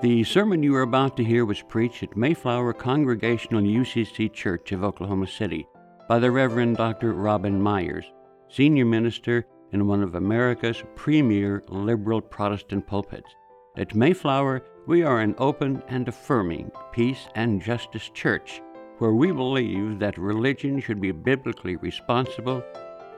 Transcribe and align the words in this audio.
The 0.00 0.22
sermon 0.22 0.62
you 0.62 0.76
are 0.76 0.82
about 0.82 1.16
to 1.16 1.24
hear 1.24 1.44
was 1.44 1.60
preached 1.60 2.04
at 2.04 2.16
Mayflower 2.16 2.72
Congregational 2.72 3.62
UCC 3.62 4.32
Church 4.32 4.70
of 4.70 4.84
Oklahoma 4.84 5.26
City 5.26 5.66
by 6.08 6.20
the 6.20 6.30
Reverend 6.30 6.76
Dr. 6.76 7.14
Robin 7.14 7.60
Meyers, 7.60 8.04
senior 8.48 8.84
minister 8.84 9.44
in 9.72 9.88
one 9.88 10.04
of 10.04 10.14
America's 10.14 10.84
premier 10.94 11.64
liberal 11.68 12.20
Protestant 12.20 12.86
pulpits. 12.86 13.34
At 13.76 13.96
Mayflower, 13.96 14.62
we 14.86 15.02
are 15.02 15.18
an 15.18 15.34
open 15.38 15.82
and 15.88 16.06
affirming 16.06 16.70
peace 16.92 17.26
and 17.34 17.60
justice 17.60 18.08
church 18.14 18.62
where 18.98 19.14
we 19.14 19.32
believe 19.32 19.98
that 19.98 20.16
religion 20.16 20.80
should 20.80 21.00
be 21.00 21.10
biblically 21.10 21.74
responsible, 21.74 22.62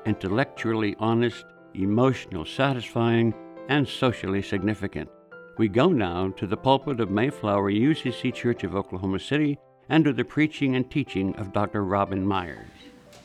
intellectually 0.07 0.97
honest, 0.99 1.45
emotionally 1.75 2.49
satisfying, 2.49 3.35
and 3.69 3.87
socially 3.87 4.41
significant. 4.41 5.11
We 5.61 5.69
go 5.69 5.91
now 5.91 6.31
to 6.39 6.47
the 6.47 6.57
pulpit 6.57 7.01
of 7.01 7.11
Mayflower 7.11 7.71
UCC 7.71 8.33
Church 8.33 8.65
of 8.65 8.75
Oklahoma 8.75 9.19
City 9.19 9.59
and 9.91 10.03
to 10.07 10.13
the 10.15 10.25
preaching 10.25 10.75
and 10.75 10.91
teaching 10.91 11.37
of 11.37 11.53
Dr. 11.53 11.85
Robin 11.85 12.27
Meyers. 12.27 12.71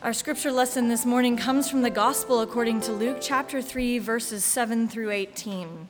Our 0.03 0.11
scripture 0.11 0.51
lesson 0.51 0.89
this 0.89 1.05
morning 1.05 1.37
comes 1.37 1.69
from 1.69 1.81
the 1.81 1.89
Gospel 1.89 2.41
according 2.41 2.81
to 2.81 2.91
Luke 2.91 3.19
chapter 3.21 3.61
3, 3.61 3.99
verses 3.99 4.43
7 4.43 4.89
through 4.89 5.11
18. 5.11 5.87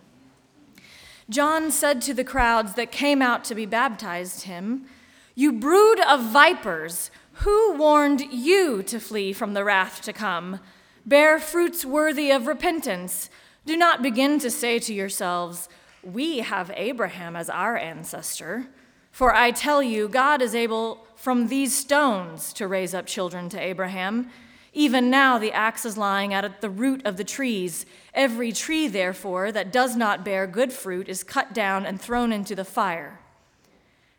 John 1.31 1.71
said 1.71 1.99
to 2.03 2.13
the 2.13 2.23
crowds 2.23 2.75
that 2.75 2.91
came 2.91 3.23
out 3.23 3.43
to 3.45 3.55
be 3.55 3.65
baptized 3.65 4.43
him, 4.43 4.85
You 5.33 5.51
brood 5.51 5.99
of 6.01 6.25
vipers, 6.25 7.09
who 7.41 7.73
warned 7.73 8.21
you 8.31 8.83
to 8.83 8.99
flee 8.99 9.33
from 9.33 9.55
the 9.55 9.63
wrath 9.63 9.99
to 10.03 10.13
come? 10.13 10.59
Bear 11.07 11.39
fruits 11.39 11.83
worthy 11.83 12.29
of 12.29 12.45
repentance. 12.45 13.31
Do 13.65 13.75
not 13.75 14.03
begin 14.03 14.37
to 14.37 14.51
say 14.51 14.77
to 14.77 14.93
yourselves, 14.93 15.69
we 16.05 16.39
have 16.39 16.71
Abraham 16.75 17.35
as 17.35 17.49
our 17.49 17.77
ancestor. 17.77 18.67
For 19.11 19.33
I 19.33 19.51
tell 19.51 19.81
you, 19.81 20.07
God 20.07 20.41
is 20.41 20.53
able 20.53 21.05
from 21.15 21.47
these 21.47 21.75
stones 21.75 22.53
to 22.53 22.67
raise 22.67 22.93
up 22.93 23.05
children 23.05 23.49
to 23.49 23.59
Abraham. 23.59 24.29
Even 24.73 25.09
now 25.09 25.37
the 25.37 25.53
axe 25.53 25.85
is 25.85 25.97
lying 25.97 26.33
at 26.33 26.61
the 26.61 26.69
root 26.69 27.01
of 27.05 27.17
the 27.17 27.23
trees. 27.23 27.85
Every 28.13 28.51
tree, 28.51 28.87
therefore, 28.87 29.51
that 29.51 29.71
does 29.71 29.95
not 29.95 30.25
bear 30.25 30.45
good 30.45 30.73
fruit 30.73 31.07
is 31.07 31.23
cut 31.23 31.53
down 31.53 31.85
and 31.85 31.99
thrown 31.99 32.33
into 32.33 32.55
the 32.55 32.65
fire. 32.65 33.19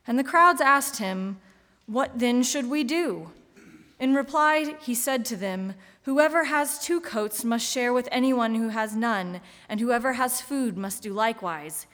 And 0.06 0.18
the 0.18 0.24
crowds 0.24 0.60
asked 0.60 0.96
him, 0.96 1.38
What 1.86 2.18
then 2.18 2.42
should 2.42 2.70
we 2.70 2.84
do? 2.84 3.32
In 3.98 4.14
reply, 4.14 4.76
he 4.80 4.94
said 4.94 5.24
to 5.26 5.36
them, 5.36 5.74
Whoever 6.06 6.44
has 6.44 6.78
two 6.78 7.00
coats 7.00 7.42
must 7.42 7.68
share 7.68 7.92
with 7.92 8.08
anyone 8.12 8.54
who 8.54 8.68
has 8.68 8.94
none, 8.94 9.40
and 9.68 9.80
whoever 9.80 10.12
has 10.12 10.40
food 10.40 10.78
must 10.78 11.02
do 11.02 11.12
likewise. 11.12 11.88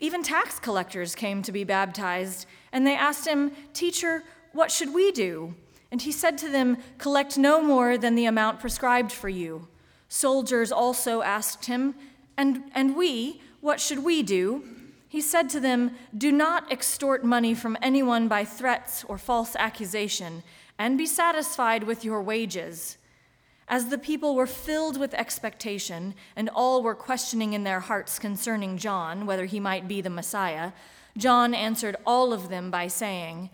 Even 0.00 0.24
tax 0.24 0.58
collectors 0.58 1.14
came 1.14 1.40
to 1.42 1.52
be 1.52 1.62
baptized, 1.62 2.46
and 2.72 2.84
they 2.84 2.96
asked 2.96 3.28
him, 3.28 3.52
Teacher, 3.72 4.24
what 4.54 4.72
should 4.72 4.92
we 4.92 5.12
do? 5.12 5.54
And 5.92 6.02
he 6.02 6.10
said 6.10 6.36
to 6.38 6.48
them, 6.48 6.78
Collect 6.98 7.38
no 7.38 7.62
more 7.62 7.96
than 7.96 8.16
the 8.16 8.24
amount 8.26 8.58
prescribed 8.58 9.12
for 9.12 9.28
you. 9.28 9.68
Soldiers 10.08 10.72
also 10.72 11.22
asked 11.22 11.66
him, 11.66 11.94
And, 12.36 12.64
and 12.74 12.96
we, 12.96 13.40
what 13.60 13.78
should 13.78 14.02
we 14.02 14.24
do? 14.24 14.64
He 15.08 15.20
said 15.20 15.48
to 15.50 15.60
them, 15.60 15.92
Do 16.18 16.32
not 16.32 16.72
extort 16.72 17.22
money 17.22 17.54
from 17.54 17.78
anyone 17.80 18.26
by 18.26 18.44
threats 18.44 19.04
or 19.04 19.16
false 19.16 19.54
accusation, 19.54 20.42
and 20.76 20.98
be 20.98 21.06
satisfied 21.06 21.84
with 21.84 22.04
your 22.04 22.20
wages. 22.20 22.98
As 23.68 23.86
the 23.86 23.98
people 23.98 24.34
were 24.34 24.46
filled 24.46 24.98
with 24.98 25.14
expectation, 25.14 26.14
and 26.36 26.50
all 26.50 26.82
were 26.82 26.94
questioning 26.94 27.54
in 27.54 27.64
their 27.64 27.80
hearts 27.80 28.18
concerning 28.18 28.76
John, 28.76 29.24
whether 29.26 29.46
he 29.46 29.58
might 29.58 29.88
be 29.88 30.00
the 30.00 30.10
Messiah, 30.10 30.72
John 31.16 31.54
answered 31.54 31.96
all 32.06 32.32
of 32.32 32.48
them 32.48 32.70
by 32.70 32.88
saying, 32.88 33.50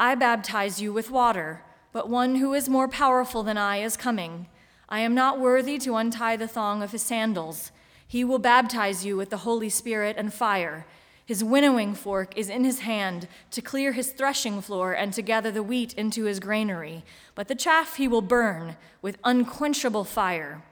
I 0.00 0.14
baptize 0.14 0.80
you 0.80 0.92
with 0.92 1.10
water, 1.10 1.62
but 1.92 2.08
one 2.08 2.36
who 2.36 2.54
is 2.54 2.68
more 2.68 2.88
powerful 2.88 3.42
than 3.42 3.58
I 3.58 3.78
is 3.78 3.96
coming. 3.96 4.46
I 4.88 5.00
am 5.00 5.14
not 5.14 5.38
worthy 5.38 5.78
to 5.78 5.96
untie 5.96 6.36
the 6.36 6.48
thong 6.48 6.82
of 6.82 6.92
his 6.92 7.02
sandals. 7.02 7.72
He 8.06 8.24
will 8.24 8.38
baptize 8.38 9.04
you 9.04 9.16
with 9.16 9.30
the 9.30 9.38
Holy 9.38 9.68
Spirit 9.68 10.16
and 10.18 10.32
fire. 10.32 10.86
His 11.32 11.42
winnowing 11.42 11.94
fork 11.94 12.36
is 12.36 12.50
in 12.50 12.62
his 12.62 12.80
hand 12.80 13.26
to 13.52 13.62
clear 13.62 13.92
his 13.92 14.12
threshing 14.12 14.60
floor 14.60 14.92
and 14.92 15.14
to 15.14 15.22
gather 15.22 15.50
the 15.50 15.62
wheat 15.62 15.94
into 15.94 16.24
his 16.24 16.38
granary, 16.38 17.04
but 17.34 17.48
the 17.48 17.54
chaff 17.54 17.96
he 17.96 18.06
will 18.06 18.20
burn 18.20 18.76
with 19.00 19.16
unquenchable 19.24 20.04
fire. 20.04 20.62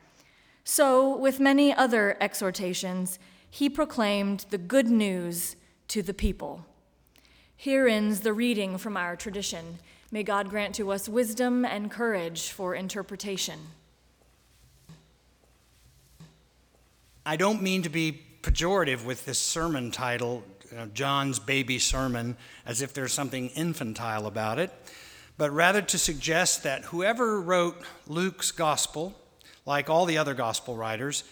So, 0.62 1.16
with 1.16 1.40
many 1.40 1.72
other 1.72 2.14
exhortations, 2.20 3.18
he 3.48 3.70
proclaimed 3.70 4.44
the 4.50 4.58
good 4.58 4.88
news 4.88 5.56
to 5.88 6.02
the 6.02 6.12
people. 6.12 6.66
Here 7.56 7.88
ends 7.88 8.20
the 8.20 8.34
reading 8.34 8.76
from 8.76 8.98
our 8.98 9.16
tradition. 9.16 9.78
May 10.10 10.24
God 10.24 10.50
grant 10.50 10.74
to 10.74 10.92
us 10.92 11.08
wisdom 11.08 11.64
and 11.64 11.90
courage 11.90 12.50
for 12.50 12.74
interpretation. 12.74 13.60
I 17.24 17.36
don't 17.36 17.62
mean 17.62 17.80
to 17.80 17.88
be 17.88 18.26
pejorative 18.42 19.04
with 19.04 19.24
this 19.26 19.38
sermon 19.38 19.90
title, 19.90 20.42
uh, 20.76 20.86
John's 20.94 21.38
Baby 21.38 21.78
Sermon, 21.78 22.36
as 22.64 22.82
if 22.82 22.94
there's 22.94 23.12
something 23.12 23.48
infantile 23.50 24.26
about 24.26 24.58
it, 24.58 24.70
but 25.36 25.50
rather 25.50 25.82
to 25.82 25.98
suggest 25.98 26.62
that 26.62 26.84
whoever 26.84 27.40
wrote 27.40 27.76
Luke's 28.06 28.50
gospel, 28.50 29.14
like 29.66 29.90
all 29.90 30.06
the 30.06 30.18
other 30.18 30.34
gospel 30.34 30.76
writers, 30.76 31.24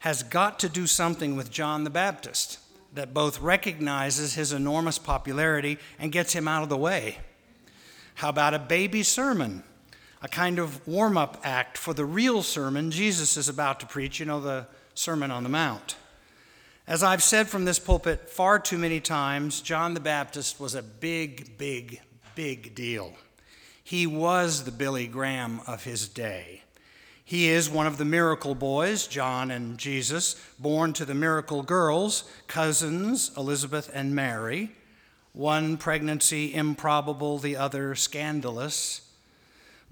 has 0.00 0.22
got 0.22 0.58
to 0.60 0.68
do 0.68 0.86
something 0.86 1.36
with 1.36 1.50
John 1.50 1.84
the 1.84 1.90
Baptist 1.90 2.58
that 2.94 3.14
both 3.14 3.40
recognizes 3.40 4.34
his 4.34 4.52
enormous 4.52 4.98
popularity 4.98 5.78
and 5.98 6.12
gets 6.12 6.32
him 6.32 6.46
out 6.46 6.62
of 6.62 6.68
the 6.68 6.76
way. 6.76 7.18
How 8.16 8.28
about 8.28 8.54
a 8.54 8.58
baby 8.58 9.02
sermon? 9.02 9.62
A 10.22 10.28
kind 10.28 10.58
of 10.58 10.86
warm 10.86 11.16
up 11.16 11.40
act 11.42 11.78
for 11.78 11.94
the 11.94 12.04
real 12.04 12.42
sermon 12.42 12.90
Jesus 12.90 13.36
is 13.36 13.48
about 13.48 13.80
to 13.80 13.86
preach, 13.86 14.20
you 14.20 14.26
know, 14.26 14.40
the 14.40 14.66
Sermon 14.94 15.30
on 15.30 15.42
the 15.42 15.48
Mount. 15.48 15.96
As 16.86 17.04
I've 17.04 17.22
said 17.22 17.48
from 17.48 17.64
this 17.64 17.78
pulpit 17.78 18.28
far 18.28 18.58
too 18.58 18.76
many 18.76 18.98
times, 18.98 19.60
John 19.60 19.94
the 19.94 20.00
Baptist 20.00 20.58
was 20.58 20.74
a 20.74 20.82
big, 20.82 21.56
big, 21.56 22.00
big 22.34 22.74
deal. 22.74 23.12
He 23.84 24.04
was 24.06 24.64
the 24.64 24.72
Billy 24.72 25.06
Graham 25.06 25.60
of 25.66 25.84
his 25.84 26.08
day. 26.08 26.62
He 27.24 27.48
is 27.48 27.70
one 27.70 27.86
of 27.86 27.98
the 27.98 28.04
miracle 28.04 28.56
boys, 28.56 29.06
John 29.06 29.52
and 29.52 29.78
Jesus, 29.78 30.34
born 30.58 30.92
to 30.94 31.04
the 31.04 31.14
miracle 31.14 31.62
girls, 31.62 32.24
cousins 32.48 33.30
Elizabeth 33.36 33.88
and 33.94 34.14
Mary. 34.14 34.72
One 35.32 35.76
pregnancy 35.76 36.52
improbable, 36.52 37.38
the 37.38 37.56
other 37.56 37.94
scandalous. 37.94 39.02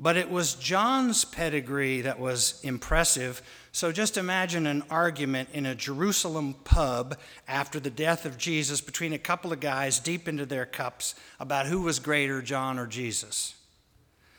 But 0.03 0.17
it 0.17 0.31
was 0.31 0.55
John's 0.55 1.27
pedigree 1.27 2.01
that 2.01 2.19
was 2.19 2.59
impressive. 2.63 3.43
So 3.71 3.93
just 3.93 4.17
imagine 4.17 4.67
an 4.67 4.83
argument 4.89 5.51
in 5.53 5.67
a 5.67 5.75
Jerusalem 5.75 6.55
pub 6.65 7.19
after 7.47 7.79
the 7.79 7.91
death 7.91 8.25
of 8.25 8.39
Jesus 8.39 8.81
between 8.81 9.13
a 9.13 9.19
couple 9.19 9.53
of 9.53 9.61
guys 9.61 10.01
deep 10.01 10.27
into 10.27 10.47
their 10.47 10.65
cups 10.65 11.15
about 11.39 11.67
who 11.67 11.83
was 11.83 11.99
greater, 11.99 12.41
John 12.41 12.79
or 12.79 12.87
Jesus. 12.87 13.55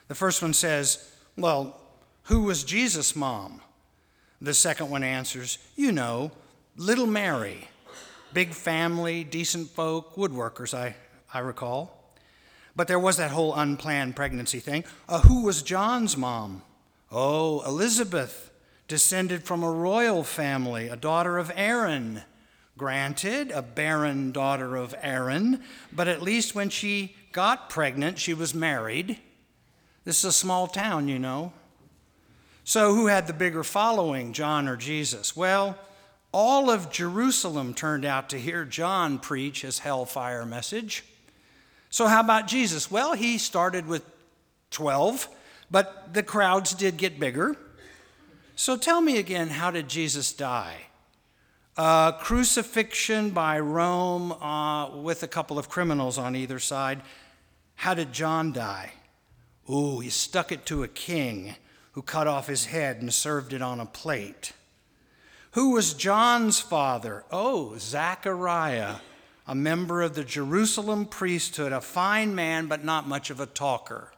The 0.07 0.15
first 0.15 0.41
one 0.41 0.53
says, 0.53 1.07
Well, 1.37 1.79
who 2.23 2.41
was 2.41 2.63
Jesus' 2.63 3.15
mom? 3.15 3.61
The 4.41 4.55
second 4.55 4.89
one 4.89 5.03
answers, 5.03 5.59
You 5.75 5.91
know, 5.91 6.31
little 6.75 7.05
Mary. 7.05 7.69
Big 8.33 8.53
family, 8.53 9.23
decent 9.23 9.69
folk, 9.69 10.15
woodworkers, 10.15 10.73
I, 10.73 10.95
I 11.31 11.39
recall. 11.39 12.00
But 12.75 12.87
there 12.87 12.99
was 12.99 13.17
that 13.17 13.31
whole 13.31 13.53
unplanned 13.53 14.15
pregnancy 14.15 14.59
thing. 14.59 14.83
Uh, 15.09 15.21
who 15.21 15.43
was 15.43 15.61
John's 15.61 16.15
mom? 16.15 16.61
Oh, 17.11 17.61
Elizabeth, 17.65 18.51
descended 18.87 19.43
from 19.43 19.63
a 19.63 19.71
royal 19.71 20.23
family, 20.23 20.87
a 20.87 20.95
daughter 20.95 21.37
of 21.37 21.51
Aaron. 21.55 22.21
Granted, 22.77 23.51
a 23.51 23.61
barren 23.61 24.31
daughter 24.31 24.77
of 24.77 24.95
Aaron, 25.01 25.61
but 25.91 26.07
at 26.07 26.21
least 26.21 26.55
when 26.55 26.69
she 26.69 27.15
got 27.31 27.69
pregnant, 27.69 28.17
she 28.17 28.33
was 28.33 28.55
married. 28.55 29.19
This 30.05 30.19
is 30.19 30.25
a 30.25 30.31
small 30.31 30.67
town, 30.67 31.07
you 31.07 31.19
know. 31.19 31.53
So, 32.63 32.95
who 32.95 33.07
had 33.07 33.27
the 33.27 33.33
bigger 33.33 33.63
following, 33.63 34.33
John 34.33 34.67
or 34.67 34.77
Jesus? 34.77 35.35
Well, 35.35 35.77
All 36.33 36.69
of 36.69 36.91
Jerusalem 36.91 37.73
turned 37.73 38.05
out 38.05 38.29
to 38.29 38.39
hear 38.39 38.63
John 38.63 39.19
preach 39.19 39.61
his 39.63 39.79
hellfire 39.79 40.45
message. 40.45 41.03
So, 41.91 42.07
how 42.07 42.21
about 42.21 42.47
Jesus? 42.47 42.89
Well, 42.89 43.13
he 43.13 43.37
started 43.37 43.85
with 43.85 44.03
12, 44.71 45.27
but 45.69 46.13
the 46.13 46.23
crowds 46.23 46.73
did 46.73 46.95
get 46.95 47.19
bigger. 47.19 47.57
So, 48.55 48.77
tell 48.77 49.01
me 49.01 49.17
again, 49.17 49.49
how 49.49 49.71
did 49.71 49.89
Jesus 49.89 50.31
die? 50.31 50.77
Uh, 51.75 52.13
crucifixion 52.13 53.31
by 53.31 53.59
Rome 53.59 54.31
uh, 54.31 54.95
with 55.01 55.21
a 55.23 55.27
couple 55.27 55.59
of 55.59 55.67
criminals 55.67 56.17
on 56.17 56.33
either 56.33 56.59
side. 56.59 57.01
How 57.75 57.93
did 57.93 58.13
John 58.13 58.53
die? 58.53 58.93
Ooh, 59.69 59.99
he 59.99 60.09
stuck 60.09 60.53
it 60.53 60.65
to 60.67 60.83
a 60.83 60.87
king 60.87 61.55
who 61.91 62.01
cut 62.01 62.25
off 62.25 62.47
his 62.47 62.65
head 62.65 63.01
and 63.01 63.13
served 63.13 63.51
it 63.51 63.61
on 63.61 63.81
a 63.81 63.85
plate. 63.85 64.53
Who 65.51 65.71
was 65.71 65.93
John's 65.93 66.61
father? 66.61 67.25
Oh, 67.31 67.77
Zachariah, 67.77 68.95
a 69.51 69.55
member 69.55 70.01
of 70.01 70.15
the 70.15 70.23
Jerusalem 70.23 71.05
priesthood, 71.05 71.73
a 71.73 71.81
fine 71.81 72.33
man, 72.33 72.67
but 72.67 72.85
not 72.85 73.05
much 73.05 73.29
of 73.29 73.41
a 73.41 73.45
talker. 73.45 74.09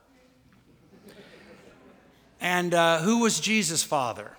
And 2.40 2.72
uh, 2.72 3.00
who 3.00 3.22
was 3.22 3.40
Jesus' 3.40 3.82
father? 3.82 4.38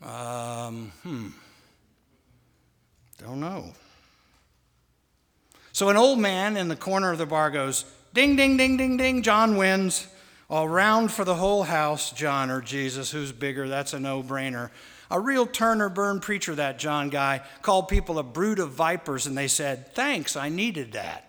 Um, 0.00 0.92
hmm. 1.02 1.26
Don't 3.18 3.40
know. 3.40 3.72
So 5.72 5.88
an 5.88 5.96
old 5.96 6.20
man 6.20 6.56
in 6.56 6.68
the 6.68 6.76
corner 6.76 7.10
of 7.10 7.18
the 7.18 7.26
bar 7.26 7.50
goes, 7.50 7.84
Ding, 8.14 8.36
ding, 8.36 8.56
ding, 8.56 8.76
ding, 8.76 8.96
ding, 8.96 9.24
John 9.24 9.56
wins. 9.56 10.06
All 10.48 10.68
round 10.68 11.10
for 11.10 11.24
the 11.24 11.34
whole 11.34 11.64
house, 11.64 12.12
John 12.12 12.48
or 12.48 12.60
Jesus, 12.60 13.10
who's 13.10 13.32
bigger? 13.32 13.66
That's 13.66 13.92
a 13.92 13.98
no 13.98 14.22
brainer. 14.22 14.70
A 15.10 15.18
real 15.18 15.46
turn 15.46 15.80
or 15.80 15.88
burn 15.88 16.20
preacher, 16.20 16.54
that 16.54 16.78
John 16.78 17.10
guy, 17.10 17.42
called 17.62 17.88
people 17.88 18.18
a 18.18 18.22
brood 18.22 18.58
of 18.58 18.70
vipers, 18.70 19.26
and 19.26 19.36
they 19.36 19.48
said, 19.48 19.94
Thanks, 19.94 20.36
I 20.36 20.48
needed 20.48 20.92
that. 20.92 21.26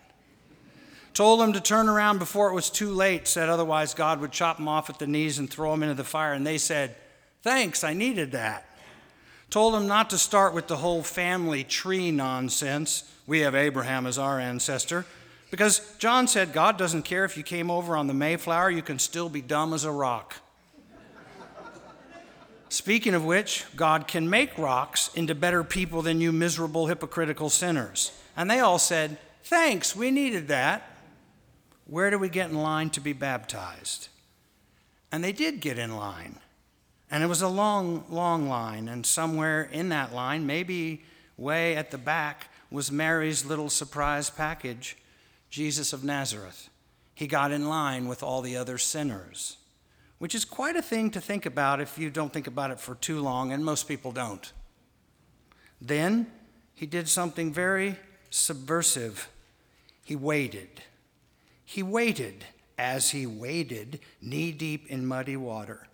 Told 1.14 1.42
them 1.42 1.54
to 1.54 1.62
turn 1.62 1.90
around 1.90 2.20
before 2.20 2.50
it 2.50 2.56
was 2.56 2.70
too 2.70 2.92
late, 2.92 3.28
said 3.28 3.50
otherwise 3.50 3.94
God 3.94 4.22
would 4.22 4.32
chop 4.32 4.58
them 4.58 4.68
off 4.68 4.90
at 4.90 5.00
the 5.00 5.08
knees 5.08 5.40
and 5.40 5.50
throw 5.50 5.72
them 5.72 5.84
into 5.84 5.96
the 5.96 6.04
fire, 6.04 6.34
and 6.34 6.46
they 6.46 6.58
said, 6.58 6.96
Thanks, 7.42 7.84
I 7.84 7.94
needed 7.94 8.32
that. 8.34 8.66
Told 9.50 9.74
them 9.74 9.88
not 9.88 10.10
to 10.12 10.18
start 10.18 10.54
with 10.54 10.68
the 10.68 10.78
whole 10.78 11.04
family 11.04 11.64
tree 11.64 12.12
nonsense. 12.12 13.12
We 13.28 13.40
have 13.40 13.56
Abraham 13.56 14.06
as 14.06 14.18
our 14.18 14.40
ancestor. 14.40 15.06
Because 15.50 15.96
John 15.98 16.30
said, 16.30 16.54
God 16.54 16.78
doesn't 16.78 17.04
care 17.04 17.26
if 17.26 17.36
you 17.36 17.44
came 17.44 17.70
over 17.70 17.98
on 17.98 18.08
the 18.08 18.14
Mayflower, 18.14 18.72
you 18.72 18.82
can 18.82 18.98
still 18.98 19.28
be 19.28 19.42
dumb 19.42 19.74
as 19.74 19.84
a 19.84 19.92
rock. 19.92 20.36
Speaking 22.72 23.14
of 23.14 23.26
which, 23.26 23.66
God 23.76 24.08
can 24.08 24.30
make 24.30 24.58
rocks 24.58 25.10
into 25.14 25.36
better 25.36 25.62
people 25.62 26.02
than 26.02 26.22
you 26.22 26.32
miserable, 26.32 26.88
hypocritical 26.88 27.50
sinners. 27.50 28.14
And 28.38 28.50
they 28.50 28.62
all 28.62 28.80
said, 28.80 29.18
Thanks, 29.44 29.94
we 29.94 30.10
needed 30.10 30.48
that. 30.48 30.96
Where 31.86 32.10
do 32.10 32.18
we 32.18 32.30
get 32.30 32.50
in 32.50 32.56
line 32.56 32.90
to 32.92 33.02
be 33.02 33.12
baptized? 33.12 34.08
And 35.12 35.22
they 35.22 35.34
did 35.34 35.60
get 35.60 35.78
in 35.78 35.98
line. 35.98 36.40
And 37.12 37.22
it 37.22 37.28
was 37.28 37.42
a 37.42 37.50
long, 37.50 38.06
long 38.10 38.48
line. 38.48 38.88
And 38.88 39.06
somewhere 39.06 39.64
in 39.64 39.90
that 39.90 40.14
line, 40.14 40.46
maybe 40.46 41.04
way 41.36 41.76
at 41.76 41.92
the 41.92 41.98
back, 41.98 42.48
was 42.72 42.90
Mary's 42.90 43.44
little 43.44 43.70
surprise 43.70 44.30
package 44.30 44.96
Jesus 45.50 45.92
of 45.92 46.06
Nazareth. 46.06 46.70
He 47.16 47.28
got 47.28 47.52
in 47.52 47.68
line 47.68 48.08
with 48.08 48.24
all 48.24 48.42
the 48.42 48.56
other 48.56 48.78
sinners, 48.78 49.58
which 50.22 50.36
is 50.36 50.46
quite 50.46 50.76
a 50.76 50.84
thing 50.84 51.10
to 51.10 51.20
think 51.20 51.48
about 51.48 51.82
if 51.82 51.98
you 51.98 52.08
don't 52.12 52.32
think 52.32 52.46
about 52.46 52.70
it 52.70 52.80
for 52.80 52.94
too 52.94 53.20
long, 53.20 53.52
and 53.52 53.66
most 53.66 53.88
people 53.88 54.12
don't. 54.12 54.54
Then 55.82 56.28
he 56.76 56.86
did 56.86 57.10
something 57.10 57.52
very 57.52 57.96
subversive. 58.30 59.30
He 60.06 60.16
waited. 60.16 60.84
He 61.66 61.82
waited 61.82 62.46
as 62.78 63.10
he 63.10 63.26
waded 63.26 64.00
knee 64.22 64.52
deep 64.52 64.86
in 64.92 65.08
muddy 65.08 65.38
water 65.38 65.88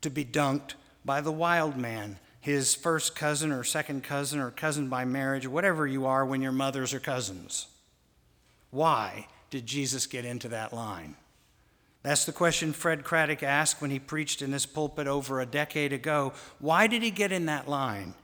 to 0.00 0.08
be 0.08 0.24
dunked 0.24 0.72
by 1.04 1.20
the 1.20 1.30
wild 1.30 1.76
man, 1.76 2.18
his 2.40 2.74
first 2.74 3.14
cousin 3.14 3.52
or 3.52 3.62
second 3.62 4.02
cousin 4.02 4.40
or 4.40 4.50
cousin 4.50 4.88
by 4.88 5.04
marriage, 5.04 5.46
whatever 5.46 5.86
you 5.86 6.06
are 6.06 6.24
when 6.24 6.40
your 6.40 6.50
mothers 6.50 6.94
are 6.94 6.98
cousins. 6.98 7.66
Why 8.70 9.26
did 9.50 9.66
Jesus 9.66 10.06
get 10.06 10.24
into 10.24 10.48
that 10.48 10.72
line? 10.72 11.16
That's 12.06 12.24
the 12.24 12.30
question 12.30 12.72
Fred 12.72 13.02
Craddock 13.02 13.42
asked 13.42 13.82
when 13.82 13.90
he 13.90 13.98
preached 13.98 14.40
in 14.40 14.52
this 14.52 14.64
pulpit 14.64 15.08
over 15.08 15.40
a 15.40 15.44
decade 15.44 15.92
ago. 15.92 16.34
Why 16.60 16.86
did 16.86 17.02
he 17.02 17.10
get 17.10 17.32
in 17.32 17.46
that 17.46 17.68
line? 17.68 18.14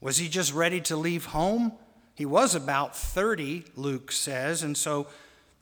Was 0.00 0.16
he 0.16 0.28
just 0.28 0.52
ready 0.52 0.80
to 0.80 0.96
leave 0.96 1.26
home? 1.26 1.70
He 2.16 2.26
was 2.26 2.56
about 2.56 2.96
30, 2.96 3.62
Luke 3.76 4.10
says, 4.10 4.64
and 4.64 4.76
so 4.76 5.06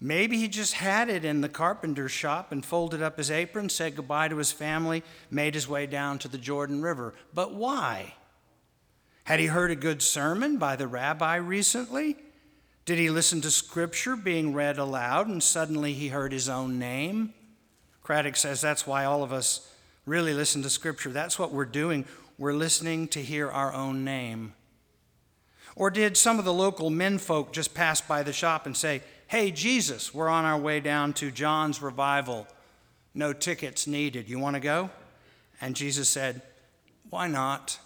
maybe 0.00 0.38
he 0.38 0.48
just 0.48 0.72
had 0.72 1.10
it 1.10 1.22
in 1.22 1.42
the 1.42 1.50
carpenter's 1.50 2.12
shop 2.12 2.50
and 2.50 2.64
folded 2.64 3.02
up 3.02 3.18
his 3.18 3.30
apron, 3.30 3.68
said 3.68 3.94
goodbye 3.94 4.28
to 4.28 4.38
his 4.38 4.50
family, 4.50 5.02
made 5.30 5.52
his 5.52 5.68
way 5.68 5.84
down 5.84 6.18
to 6.20 6.28
the 6.28 6.38
Jordan 6.38 6.80
River. 6.80 7.12
But 7.34 7.52
why? 7.52 8.14
Had 9.24 9.38
he 9.38 9.48
heard 9.48 9.70
a 9.70 9.76
good 9.76 10.00
sermon 10.00 10.56
by 10.56 10.76
the 10.76 10.88
rabbi 10.88 11.36
recently? 11.36 12.16
Did 12.84 12.98
he 12.98 13.08
listen 13.08 13.40
to 13.40 13.50
scripture 13.50 14.14
being 14.14 14.52
read 14.52 14.76
aloud 14.76 15.26
and 15.26 15.42
suddenly 15.42 15.94
he 15.94 16.08
heard 16.08 16.32
his 16.32 16.48
own 16.48 16.78
name? 16.78 17.32
Craddock 18.02 18.36
says 18.36 18.60
that's 18.60 18.86
why 18.86 19.06
all 19.06 19.22
of 19.22 19.32
us 19.32 19.72
really 20.04 20.34
listen 20.34 20.62
to 20.62 20.70
scripture. 20.70 21.10
That's 21.10 21.38
what 21.38 21.52
we're 21.52 21.64
doing. 21.64 22.04
We're 22.36 22.52
listening 22.52 23.08
to 23.08 23.22
hear 23.22 23.50
our 23.50 23.72
own 23.72 24.04
name. 24.04 24.54
Or 25.76 25.90
did 25.90 26.16
some 26.16 26.38
of 26.38 26.44
the 26.44 26.52
local 26.52 26.90
menfolk 26.90 27.52
just 27.52 27.74
pass 27.74 28.00
by 28.00 28.22
the 28.22 28.32
shop 28.32 28.66
and 28.66 28.76
say, 28.76 29.02
Hey, 29.26 29.50
Jesus, 29.50 30.12
we're 30.12 30.28
on 30.28 30.44
our 30.44 30.58
way 30.58 30.80
down 30.80 31.14
to 31.14 31.30
John's 31.30 31.80
revival. 31.80 32.46
No 33.14 33.32
tickets 33.32 33.86
needed. 33.86 34.28
You 34.28 34.38
want 34.38 34.54
to 34.54 34.60
go? 34.60 34.90
And 35.60 35.74
Jesus 35.74 36.10
said, 36.10 36.42
Why 37.08 37.28
not? 37.28 37.78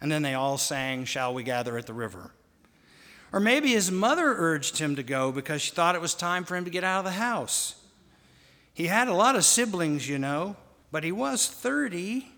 And 0.00 0.12
then 0.12 0.22
they 0.22 0.34
all 0.34 0.58
sang, 0.58 1.06
Shall 1.06 1.32
we 1.32 1.42
gather 1.42 1.78
at 1.78 1.86
the 1.86 1.94
river? 1.94 2.32
Or 3.34 3.40
maybe 3.40 3.70
his 3.70 3.90
mother 3.90 4.32
urged 4.38 4.78
him 4.78 4.94
to 4.94 5.02
go 5.02 5.32
because 5.32 5.60
she 5.60 5.72
thought 5.72 5.96
it 5.96 6.00
was 6.00 6.14
time 6.14 6.44
for 6.44 6.54
him 6.54 6.64
to 6.66 6.70
get 6.70 6.84
out 6.84 7.00
of 7.00 7.04
the 7.04 7.18
house. 7.18 7.74
He 8.72 8.86
had 8.86 9.08
a 9.08 9.12
lot 9.12 9.34
of 9.34 9.44
siblings, 9.44 10.08
you 10.08 10.20
know, 10.20 10.54
but 10.92 11.02
he 11.02 11.10
was 11.10 11.48
30. 11.48 12.28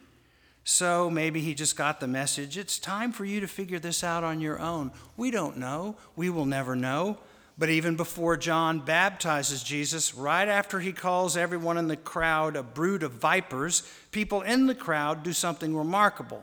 So 0.65 1.11
maybe 1.11 1.43
he 1.43 1.53
just 1.53 1.77
got 1.77 2.01
the 2.01 2.09
message 2.09 2.57
it's 2.57 2.79
time 2.79 3.13
for 3.13 3.27
you 3.27 3.41
to 3.41 3.47
figure 3.47 3.79
this 3.79 4.03
out 4.03 4.25
on 4.25 4.41
your 4.41 4.59
own. 4.59 4.91
We 5.19 5.31
don't 5.31 5.59
know. 5.59 5.97
We 6.17 6.31
will 6.31 6.47
never 6.47 6.75
know. 6.75 7.19
But 7.59 7.69
even 7.69 7.97
before 7.97 8.39
John 8.39 8.81
baptizes 8.81 9.63
Jesus, 9.63 10.15
right 10.15 10.49
after 10.49 10.81
he 10.81 10.93
calls 10.93 11.37
everyone 11.37 11.77
in 11.77 11.89
the 11.89 11.97
crowd 11.99 12.57
a 12.57 12.63
brood 12.63 13.03
of 13.03 13.13
vipers, 13.13 13.83
people 14.13 14.41
in 14.41 14.67
the 14.67 14.75
crowd 14.75 15.23
do 15.23 15.35
something 15.35 15.77
remarkable. 15.77 16.43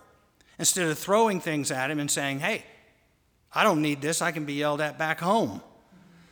Instead 0.60 0.90
of 0.90 1.00
throwing 1.00 1.40
things 1.42 1.72
at 1.72 1.90
him 1.90 2.00
and 2.00 2.12
saying, 2.12 2.42
hey, 2.42 2.66
I 3.54 3.64
don't 3.64 3.82
need 3.82 4.02
this, 4.02 4.22
I 4.22 4.32
can 4.32 4.46
be 4.46 4.54
yelled 4.54 4.82
at 4.82 4.98
back 4.98 5.20
home. 5.20 5.62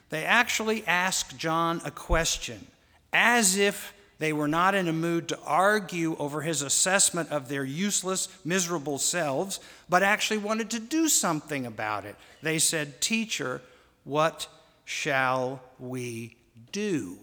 They 0.09 0.25
actually 0.25 0.85
asked 0.87 1.37
John 1.37 1.81
a 1.85 1.91
question, 1.91 2.67
as 3.13 3.57
if 3.57 3.93
they 4.19 4.33
were 4.33 4.47
not 4.47 4.75
in 4.75 4.87
a 4.87 4.93
mood 4.93 5.29
to 5.29 5.39
argue 5.45 6.15
over 6.17 6.41
his 6.41 6.61
assessment 6.61 7.31
of 7.31 7.47
their 7.47 7.63
useless, 7.63 8.27
miserable 8.45 8.97
selves, 8.97 9.59
but 9.89 10.03
actually 10.03 10.37
wanted 10.37 10.69
to 10.71 10.79
do 10.79 11.07
something 11.07 11.65
about 11.65 12.05
it. 12.05 12.15
They 12.43 12.59
said, 12.59 13.01
Teacher, 13.01 13.61
what 14.03 14.47
shall 14.85 15.61
we 15.79 16.37
do? 16.71 17.17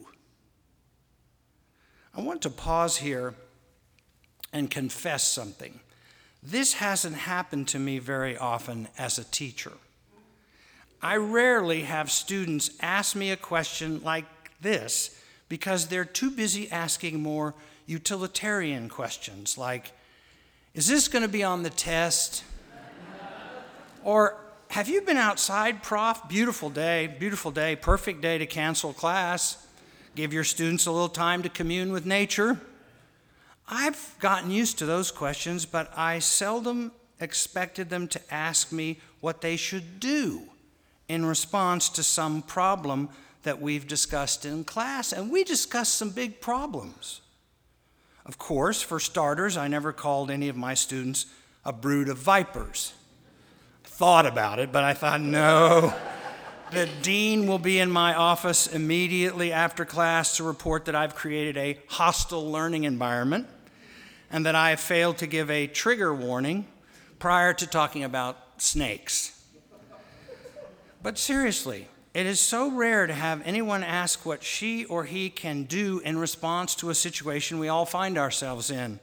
I 2.17 2.21
want 2.21 2.43
to 2.43 2.51
pause 2.51 2.97
here 2.97 3.35
and 4.53 4.71
confess 4.71 5.23
something. 5.23 5.79
This 6.43 6.75
hasn't 6.75 7.15
happened 7.15 7.69
to 7.69 7.79
me 7.79 7.99
very 7.99 8.37
often 8.37 8.89
as 8.97 9.19
a 9.19 9.25
teacher. 9.25 9.73
I 11.01 11.17
rarely 11.17 11.83
have 11.83 12.11
students 12.11 12.71
ask 12.81 13.15
me 13.15 13.31
a 13.31 13.37
question 13.37 14.01
like 14.03 14.25
this 14.61 15.23
because 15.49 15.87
they're 15.87 16.05
too 16.05 16.31
busy 16.31 16.71
asking 16.71 17.23
more 17.23 17.55
utilitarian 17.87 18.89
questions 18.89 19.57
like, 19.57 19.93
Is 20.75 20.89
this 20.89 21.07
going 21.07 21.23
to 21.23 21.29
be 21.29 21.45
on 21.45 21.63
the 21.63 21.71
test? 21.71 22.43
or, 24.03 24.37
Have 24.71 24.89
you 24.89 25.01
been 25.03 25.17
outside, 25.17 25.85
prof? 25.85 26.23
Beautiful 26.29 26.69
day, 26.69 27.07
beautiful 27.07 27.53
day, 27.53 27.77
perfect 27.77 28.21
day 28.21 28.37
to 28.39 28.47
cancel 28.47 28.93
class. 28.93 29.67
Give 30.17 30.33
your 30.33 30.45
students 30.45 30.87
a 30.87 30.91
little 30.91 31.09
time 31.09 31.45
to 31.45 31.49
commune 31.49 31.93
with 31.93 32.07
nature. 32.07 32.61
I've 33.69 34.17
gotten 34.19 34.51
used 34.51 34.79
to 34.79 34.87
those 34.87 35.13
questions, 35.13 35.65
but 35.65 35.93
I 35.97 36.19
seldom 36.19 36.91
expected 37.21 37.89
them 37.89 38.09
to 38.09 38.35
ask 38.35 38.73
me 38.73 38.99
what 39.21 39.43
they 39.43 39.57
should 39.57 40.01
do 40.01 40.43
in 41.09 41.25
response 41.25 41.89
to 41.89 42.03
some 42.03 42.43
problem 42.43 43.09
that 43.43 43.61
we've 43.61 43.87
discussed 43.87 44.45
in 44.45 44.65
class. 44.65 45.13
And 45.13 45.31
we 45.31 45.45
discussed 45.45 45.95
some 45.95 46.11
big 46.11 46.41
problems. 46.41 47.21
Of 48.27 48.37
course, 48.37 48.83
for 48.83 49.01
starters, 49.01 49.57
I 49.57 49.69
never 49.69 49.93
called 49.93 50.31
any 50.31 50.49
of 50.49 50.57
my 50.57 50.75
students 50.75 51.27
a 51.65 51.73
brood 51.73 52.09
of 52.09 52.19
vipers. 52.19 52.93
Thought 53.85 54.27
about 54.27 54.59
it, 54.59 54.71
but 54.71 54.85
I 54.85 54.95
thought, 54.95 55.21
no. 55.21 55.95
the 56.71 56.89
dean 57.03 57.47
will 57.47 57.59
be 57.59 57.79
in 57.79 57.91
my 57.91 58.15
office 58.15 58.67
immediately 58.67 59.53
after 59.53 59.85
class 59.85 60.37
to 60.37 60.45
report 60.45 60.85
that 60.85 60.95
I've 60.95 61.15
created 61.15 61.57
a 61.57 61.79
hostile 61.89 62.51
learning 62.51 62.85
environment 62.85 63.47
and 64.31 64.45
that 64.47 64.55
I 64.55 64.71
have 64.71 64.81
failed 64.81 65.19
to 65.19 65.27
give 65.27 65.51
a 65.51 65.67
trigger 65.67 66.15
warning 66.15 66.67
prior 67.19 67.55
to 67.55 67.67
talking 67.67 68.05
about 68.05 68.37
snakes. 68.59 69.38
But 71.03 71.19
seriously, 71.19 71.89
it 72.15 72.27
is 72.27 72.41
so 72.41 72.71
rare 72.71 73.07
to 73.07 73.15
have 73.15 73.43
anyone 73.45 73.85
ask 73.85 74.27
what 74.27 74.43
she 74.43 74.85
or 74.87 75.05
he 75.05 75.31
can 75.31 75.65
do 75.65 76.01
in 76.01 76.19
response 76.19 76.75
to 76.77 76.91
a 76.91 76.95
situation 76.95 77.59
we 77.59 77.69
all 77.69 77.87
find 77.87 78.19
ourselves 78.19 78.71
in. 78.71 78.99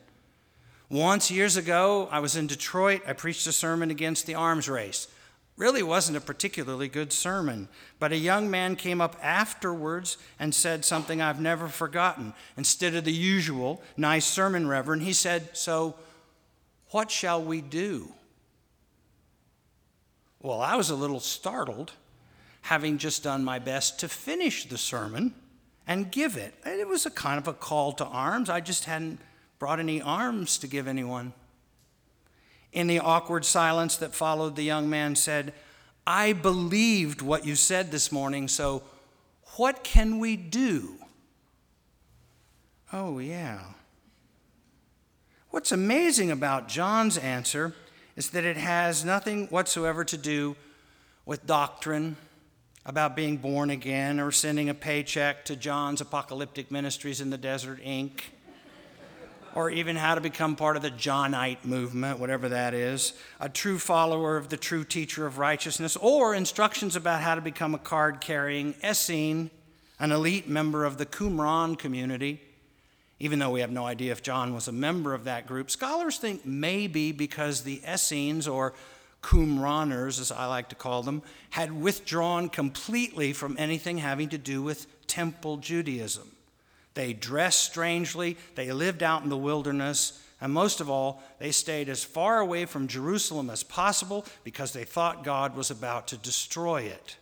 Once, 0.89 1.31
years 1.31 1.57
ago, 1.57 2.07
I 2.11 2.19
was 2.19 2.35
in 2.35 2.47
Detroit. 2.47 3.01
I 3.07 3.13
preached 3.13 3.47
a 3.47 3.51
sermon 3.51 3.89
against 3.89 4.25
the 4.25 4.35
arms 4.35 4.67
race. 4.69 5.07
Really 5.57 5.81
wasn't 5.81 6.17
a 6.17 6.21
particularly 6.21 6.89
good 6.89 7.13
sermon, 7.13 7.69
but 7.97 8.11
a 8.11 8.17
young 8.17 8.51
man 8.51 8.75
came 8.75 8.99
up 8.99 9.15
afterwards 9.23 10.17
and 10.37 10.53
said 10.53 10.83
something 10.83 11.21
I've 11.21 11.39
never 11.39 11.69
forgotten. 11.69 12.33
Instead 12.57 12.93
of 12.93 13.05
the 13.05 13.13
usual 13.13 13.81
nice 13.95 14.25
sermon, 14.25 14.67
Reverend, 14.67 15.03
he 15.03 15.13
said, 15.13 15.55
So, 15.55 15.95
what 16.89 17.09
shall 17.09 17.41
we 17.41 17.61
do? 17.61 18.11
Well, 20.45 20.61
I 20.61 20.75
was 20.75 20.91
a 20.91 20.95
little 20.95 21.19
startled, 21.19 21.93
having 22.61 22.99
just 22.99 23.23
done 23.23 23.43
my 23.43 23.57
best 23.57 23.99
to 24.01 24.07
finish 24.07 24.69
the 24.69 24.77
sermon 24.77 25.33
and 25.87 26.11
give 26.11 26.37
it. 26.37 26.53
It 26.63 26.87
was 26.87 27.07
a 27.07 27.09
kind 27.09 27.39
of 27.39 27.47
a 27.47 27.53
call 27.53 27.93
to 27.93 28.05
arms. 28.05 28.47
I 28.47 28.59
just 28.61 28.85
hadn't 28.85 29.19
brought 29.57 29.79
any 29.79 30.03
arms 30.03 30.59
to 30.59 30.67
give 30.67 30.87
anyone. 30.87 31.33
In 32.71 32.85
the 32.85 32.99
awkward 32.99 33.43
silence 33.43 33.97
that 33.97 34.13
followed, 34.13 34.55
the 34.55 34.61
young 34.61 34.87
man 34.87 35.15
said, 35.15 35.51
I 36.05 36.33
believed 36.33 37.23
what 37.23 37.43
you 37.43 37.55
said 37.55 37.89
this 37.89 38.11
morning, 38.11 38.47
so 38.47 38.83
what 39.55 39.83
can 39.83 40.19
we 40.19 40.35
do? 40.35 40.93
Oh, 42.93 43.17
yeah. 43.17 43.61
What's 45.49 45.71
amazing 45.71 46.29
about 46.29 46.67
John's 46.67 47.17
answer 47.17 47.73
is 48.15 48.29
that 48.31 48.43
it 48.43 48.57
has 48.57 49.03
nothing 49.03 49.47
whatsoever 49.47 50.03
to 50.05 50.17
do 50.17 50.55
with 51.25 51.45
doctrine 51.45 52.15
about 52.85 53.15
being 53.15 53.37
born 53.37 53.69
again 53.69 54.19
or 54.19 54.31
sending 54.31 54.69
a 54.69 54.73
paycheck 54.73 55.43
to 55.45 55.55
John's 55.55 56.01
Apocalyptic 56.01 56.71
Ministries 56.71 57.19
in 57.19 57.29
the 57.29 57.37
Desert, 57.37 57.83
Inc 57.83 58.21
or 59.55 59.69
even 59.69 59.95
how 59.95 60.13
to 60.13 60.21
become 60.21 60.57
part 60.57 60.75
of 60.75 60.83
the 60.83 60.91
Johnite 60.91 61.63
movement, 61.65 62.19
whatever 62.19 62.49
that 62.49 62.73
is, 62.73 63.13
a 63.39 63.47
true 63.47 63.79
follower 63.79 64.35
of 64.35 64.49
the 64.49 64.57
true 64.57 64.83
teacher 64.83 65.25
of 65.25 65.37
righteousness, 65.37 65.95
or 65.95 66.35
instructions 66.35 66.97
about 66.97 67.21
how 67.21 67.35
to 67.35 67.41
become 67.41 67.73
a 67.73 67.79
card 67.79 68.19
carrying 68.19 68.75
Essene, 68.83 69.49
an 69.97 70.11
elite 70.11 70.49
member 70.49 70.83
of 70.83 70.97
the 70.97 71.05
Qumran 71.05 71.79
community. 71.79 72.41
Even 73.19 73.39
though 73.39 73.51
we 73.51 73.61
have 73.61 73.71
no 73.71 73.85
idea 73.85 74.11
if 74.11 74.21
John 74.21 74.53
was 74.53 74.67
a 74.67 74.73
member 74.73 75.13
of 75.13 75.23
that 75.23 75.47
group, 75.47 75.71
scholars 75.71 76.17
think 76.17 76.45
maybe 76.45 77.11
because 77.11 77.61
the 77.61 77.81
Essenes, 77.87 78.47
or 78.47 78.73
Qumraners, 79.21 80.19
as 80.19 80.31
I 80.31 80.45
like 80.47 80.69
to 80.69 80.75
call 80.75 81.01
them, 81.01 81.23
had 81.51 81.81
withdrawn 81.81 82.49
completely 82.49 83.33
from 83.33 83.55
anything 83.57 83.99
having 83.99 84.29
to 84.29 84.37
do 84.37 84.61
with 84.61 85.07
temple 85.07 85.57
Judaism. 85.57 86.29
They 86.93 87.13
dressed 87.13 87.63
strangely, 87.63 88.37
they 88.55 88.71
lived 88.71 89.01
out 89.01 89.23
in 89.23 89.29
the 89.29 89.37
wilderness, 89.37 90.21
and 90.41 90.51
most 90.51 90.81
of 90.81 90.89
all, 90.89 91.23
they 91.39 91.51
stayed 91.51 91.89
as 91.89 92.03
far 92.03 92.39
away 92.39 92.65
from 92.65 92.87
Jerusalem 92.87 93.49
as 93.49 93.63
possible 93.63 94.25
because 94.43 94.73
they 94.73 94.83
thought 94.83 95.23
God 95.23 95.55
was 95.55 95.71
about 95.71 96.07
to 96.09 96.17
destroy 96.17 96.83
it. 96.83 97.17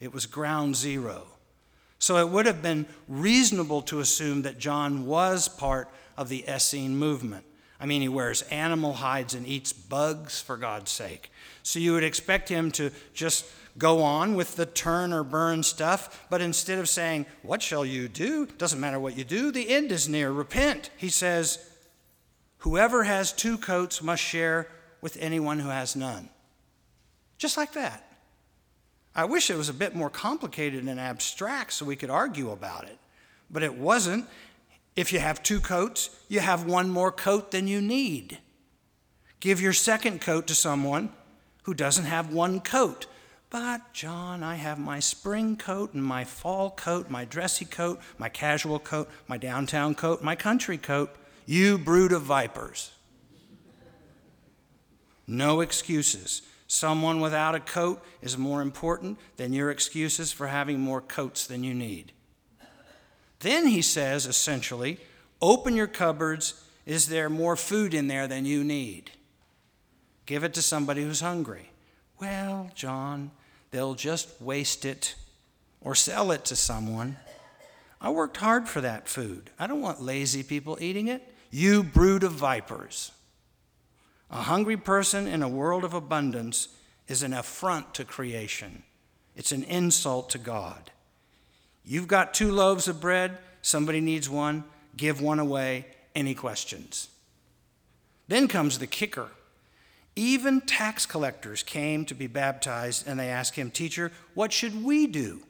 It 0.00 0.12
was 0.12 0.26
ground 0.26 0.74
zero. 0.74 1.26
So 1.98 2.16
it 2.18 2.28
would 2.28 2.46
have 2.46 2.62
been 2.62 2.86
reasonable 3.08 3.82
to 3.82 4.00
assume 4.00 4.42
that 4.42 4.58
John 4.58 5.06
was 5.06 5.48
part 5.48 5.88
of 6.16 6.28
the 6.28 6.46
Essene 6.48 6.96
movement. 6.96 7.44
I 7.80 7.86
mean, 7.86 8.02
he 8.02 8.08
wears 8.08 8.42
animal 8.42 8.94
hides 8.94 9.34
and 9.34 9.46
eats 9.46 9.72
bugs 9.72 10.40
for 10.40 10.56
God's 10.56 10.90
sake. 10.90 11.30
So 11.62 11.78
you 11.78 11.92
would 11.92 12.04
expect 12.04 12.48
him 12.48 12.70
to 12.72 12.90
just 13.14 13.46
go 13.76 14.02
on 14.02 14.34
with 14.34 14.56
the 14.56 14.66
turn 14.66 15.12
or 15.12 15.22
burn 15.22 15.62
stuff, 15.62 16.26
but 16.28 16.40
instead 16.40 16.78
of 16.78 16.88
saying, 16.88 17.26
What 17.42 17.62
shall 17.62 17.84
you 17.84 18.08
do? 18.08 18.46
Doesn't 18.46 18.80
matter 18.80 18.98
what 18.98 19.16
you 19.16 19.24
do, 19.24 19.52
the 19.52 19.70
end 19.70 19.92
is 19.92 20.08
near. 20.08 20.32
Repent. 20.32 20.90
He 20.96 21.08
says, 21.08 21.64
Whoever 22.58 23.04
has 23.04 23.32
two 23.32 23.56
coats 23.56 24.02
must 24.02 24.22
share 24.22 24.68
with 25.00 25.16
anyone 25.20 25.60
who 25.60 25.68
has 25.68 25.94
none. 25.94 26.28
Just 27.38 27.56
like 27.56 27.74
that. 27.74 28.07
I 29.18 29.24
wish 29.24 29.50
it 29.50 29.56
was 29.56 29.68
a 29.68 29.74
bit 29.74 29.96
more 29.96 30.10
complicated 30.10 30.86
and 30.86 31.00
abstract 31.00 31.72
so 31.72 31.84
we 31.84 31.96
could 31.96 32.08
argue 32.08 32.52
about 32.52 32.84
it, 32.84 33.00
but 33.50 33.64
it 33.64 33.74
wasn't. 33.74 34.26
If 34.94 35.12
you 35.12 35.18
have 35.18 35.42
two 35.42 35.58
coats, 35.58 36.10
you 36.28 36.38
have 36.38 36.66
one 36.66 36.88
more 36.88 37.10
coat 37.10 37.50
than 37.50 37.66
you 37.66 37.80
need. 37.80 38.38
Give 39.40 39.60
your 39.60 39.72
second 39.72 40.20
coat 40.20 40.46
to 40.46 40.54
someone 40.54 41.12
who 41.64 41.74
doesn't 41.74 42.04
have 42.04 42.32
one 42.32 42.60
coat. 42.60 43.06
But, 43.50 43.92
John, 43.92 44.44
I 44.44 44.54
have 44.54 44.78
my 44.78 45.00
spring 45.00 45.56
coat 45.56 45.94
and 45.94 46.04
my 46.04 46.22
fall 46.22 46.70
coat, 46.70 47.10
my 47.10 47.24
dressy 47.24 47.64
coat, 47.64 47.98
my 48.18 48.28
casual 48.28 48.78
coat, 48.78 49.10
my 49.26 49.36
downtown 49.36 49.96
coat, 49.96 50.22
my 50.22 50.36
country 50.36 50.78
coat. 50.78 51.10
You 51.44 51.76
brood 51.76 52.12
of 52.12 52.22
vipers. 52.22 52.92
No 55.26 55.60
excuses. 55.60 56.42
Someone 56.70 57.20
without 57.20 57.54
a 57.54 57.60
coat 57.60 58.04
is 58.20 58.36
more 58.36 58.60
important 58.60 59.18
than 59.38 59.54
your 59.54 59.70
excuses 59.70 60.32
for 60.32 60.48
having 60.48 60.78
more 60.78 61.00
coats 61.00 61.46
than 61.46 61.64
you 61.64 61.72
need. 61.72 62.12
Then 63.40 63.68
he 63.68 63.80
says, 63.80 64.26
essentially, 64.26 64.98
open 65.40 65.74
your 65.74 65.86
cupboards. 65.86 66.62
Is 66.84 67.08
there 67.08 67.30
more 67.30 67.56
food 67.56 67.94
in 67.94 68.06
there 68.06 68.28
than 68.28 68.44
you 68.44 68.62
need? 68.62 69.12
Give 70.26 70.44
it 70.44 70.52
to 70.54 70.62
somebody 70.62 71.02
who's 71.02 71.20
hungry. 71.20 71.70
Well, 72.20 72.70
John, 72.74 73.30
they'll 73.70 73.94
just 73.94 74.40
waste 74.40 74.84
it 74.84 75.14
or 75.80 75.94
sell 75.94 76.30
it 76.32 76.44
to 76.46 76.56
someone. 76.56 77.16
I 77.98 78.10
worked 78.10 78.36
hard 78.36 78.68
for 78.68 78.82
that 78.82 79.08
food. 79.08 79.50
I 79.58 79.66
don't 79.66 79.80
want 79.80 80.02
lazy 80.02 80.42
people 80.42 80.76
eating 80.82 81.08
it. 81.08 81.22
You 81.50 81.82
brood 81.82 82.24
of 82.24 82.32
vipers. 82.32 83.12
A 84.30 84.42
hungry 84.42 84.76
person 84.76 85.26
in 85.26 85.42
a 85.42 85.48
world 85.48 85.84
of 85.84 85.94
abundance 85.94 86.68
is 87.06 87.22
an 87.22 87.32
affront 87.32 87.94
to 87.94 88.04
creation, 88.04 88.82
it's 89.36 89.52
an 89.52 89.64
insult 89.64 90.30
to 90.30 90.38
God. 90.38 90.90
You've 91.84 92.08
got 92.08 92.34
two 92.34 92.52
loaves 92.52 92.86
of 92.86 93.00
bread, 93.00 93.38
somebody 93.62 94.00
needs 94.00 94.28
one, 94.28 94.64
give 94.96 95.22
one 95.22 95.38
away. 95.38 95.86
Any 96.14 96.34
questions? 96.34 97.08
Then 98.26 98.48
comes 98.48 98.78
the 98.78 98.86
kicker. 98.86 99.28
Even 100.16 100.60
tax 100.60 101.06
collectors 101.06 101.62
came 101.62 102.04
to 102.04 102.14
be 102.14 102.26
baptized 102.26 103.06
and 103.06 103.18
they 103.18 103.28
asked 103.28 103.54
him, 103.54 103.70
Teacher, 103.70 104.10
what 104.34 104.52
should 104.52 104.84
we 104.84 105.06
do? 105.06 105.40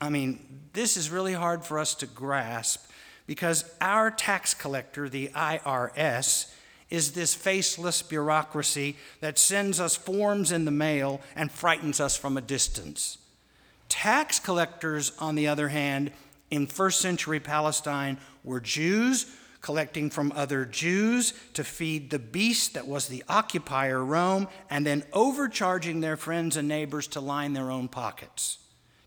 I 0.00 0.10
mean, 0.10 0.60
this 0.74 0.96
is 0.96 1.10
really 1.10 1.32
hard 1.32 1.64
for 1.64 1.78
us 1.78 1.94
to 1.96 2.06
grasp 2.06 2.90
because 3.26 3.64
our 3.80 4.10
tax 4.10 4.52
collector, 4.52 5.08
the 5.08 5.28
IRS, 5.28 6.52
is 6.90 7.12
this 7.12 7.34
faceless 7.34 8.02
bureaucracy 8.02 8.96
that 9.20 9.38
sends 9.38 9.80
us 9.80 9.96
forms 9.96 10.52
in 10.52 10.64
the 10.64 10.70
mail 10.70 11.20
and 11.34 11.50
frightens 11.50 12.00
us 12.00 12.16
from 12.16 12.36
a 12.36 12.42
distance. 12.42 13.18
Tax 13.88 14.38
collectors, 14.38 15.12
on 15.18 15.34
the 15.34 15.48
other 15.48 15.68
hand, 15.68 16.10
in 16.50 16.66
first 16.66 17.00
century 17.00 17.40
Palestine 17.40 18.18
were 18.42 18.60
Jews 18.60 19.26
collecting 19.64 20.10
from 20.10 20.30
other 20.32 20.66
Jews 20.66 21.32
to 21.54 21.64
feed 21.64 22.10
the 22.10 22.18
beast 22.18 22.74
that 22.74 22.86
was 22.86 23.08
the 23.08 23.24
occupier, 23.30 24.04
Rome, 24.04 24.46
and 24.68 24.86
then 24.86 25.04
overcharging 25.14 26.00
their 26.00 26.18
friends 26.18 26.58
and 26.58 26.68
neighbors 26.68 27.06
to 27.08 27.20
line 27.20 27.54
their 27.54 27.70
own 27.70 27.88
pockets. 27.88 28.58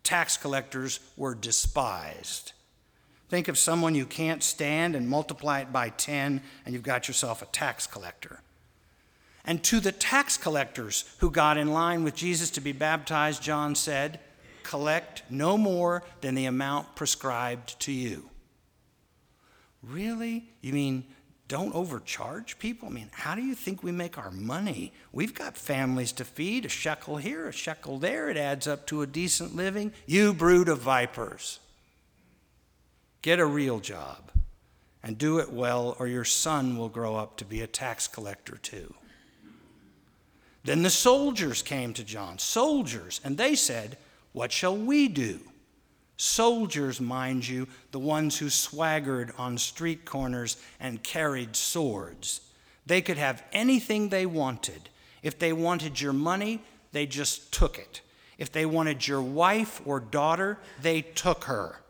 Tax 0.02 0.36
collectors 0.36 1.00
were 1.16 1.36
despised. 1.36 2.54
Think 3.30 3.48
of 3.48 3.58
someone 3.58 3.96
you 3.96 4.06
can't 4.06 4.42
stand 4.42 4.96
and 4.96 5.10
multiply 5.10 5.60
it 5.60 5.74
by 5.74 5.90
10, 5.90 6.42
and 6.66 6.74
you've 6.74 6.84
got 6.84 7.08
yourself 7.08 7.42
a 7.42 7.46
tax 7.48 7.86
collector. 7.86 8.40
And 9.44 9.64
to 9.66 9.80
the 9.80 9.92
tax 9.92 10.38
collectors 10.38 11.06
who 11.20 11.32
got 11.32 11.58
in 11.58 11.74
line 11.74 12.04
with 12.04 12.16
Jesus 12.16 12.50
to 12.52 12.62
be 12.62 12.72
baptized, 12.72 13.42
John 13.42 13.76
said, 13.76 14.20
Collect 14.64 15.24
no 15.30 15.58
more 15.58 16.04
than 16.20 16.36
the 16.36 16.46
amount 16.46 16.96
prescribed 16.96 17.80
to 17.82 17.92
you. 17.92 18.30
Really? 19.82 20.50
You 20.62 20.74
mean 20.74 21.06
don't 21.48 21.74
overcharge 21.74 22.60
people? 22.60 22.90
I 22.90 22.92
mean, 22.92 23.10
how 23.14 23.36
do 23.36 23.42
you 23.42 23.56
think 23.56 23.82
we 23.82 23.94
make 23.94 24.18
our 24.18 24.32
money? 24.32 24.92
We've 25.14 25.34
got 25.34 25.56
families 25.56 26.12
to 26.14 26.26
feed, 26.26 26.66
a 26.66 26.70
shekel 26.70 27.16
here, 27.16 27.48
a 27.48 27.54
shekel 27.54 28.00
there. 28.00 28.30
It 28.30 28.36
adds 28.36 28.68
up 28.68 28.86
to 28.88 29.02
a 29.02 29.08
decent 29.08 29.56
living. 29.56 29.94
You 30.06 30.34
brood 30.34 30.68
of 30.68 30.80
vipers. 30.80 31.60
Get 33.28 33.40
a 33.42 33.46
real 33.46 33.82
job 33.82 34.32
and 35.04 35.18
do 35.18 35.40
it 35.40 35.52
well, 35.52 35.98
or 36.00 36.08
your 36.08 36.24
son 36.24 36.78
will 36.78 36.88
grow 36.88 37.18
up 37.18 37.36
to 37.36 37.44
be 37.44 37.60
a 37.60 37.68
tax 37.68 38.08
collector 38.08 38.56
too. 38.56 38.94
Then 40.64 40.82
the 40.82 40.90
soldiers 40.90 41.62
came 41.62 41.94
to 41.96 42.06
John, 42.06 42.40
soldiers, 42.40 43.20
and 43.26 43.38
they 43.38 43.54
said, 43.54 43.98
What 44.32 44.54
shall 44.54 44.78
we 44.78 45.10
do? 45.10 45.42
Soldiers, 46.16 47.02
mind 47.02 47.46
you, 47.46 47.68
the 47.92 48.00
ones 48.00 48.38
who 48.38 48.50
swaggered 48.50 49.34
on 49.38 49.58
street 49.58 50.06
corners 50.06 50.56
and 50.80 51.04
carried 51.04 51.58
swords. 51.58 52.40
They 52.86 53.02
could 53.02 53.18
have 53.18 53.44
anything 53.52 54.08
they 54.08 54.26
wanted. 54.26 54.88
If 55.22 55.38
they 55.38 55.52
wanted 55.52 56.00
your 56.00 56.14
money, 56.14 56.62
they 56.94 57.06
just 57.06 57.52
took 57.52 57.78
it. 57.78 58.00
If 58.38 58.54
they 58.54 58.66
wanted 58.66 59.06
your 59.06 59.22
wife 59.22 59.82
or 59.84 60.00
daughter, 60.00 60.60
they 60.82 61.02
took 61.02 61.44
her. 61.44 61.82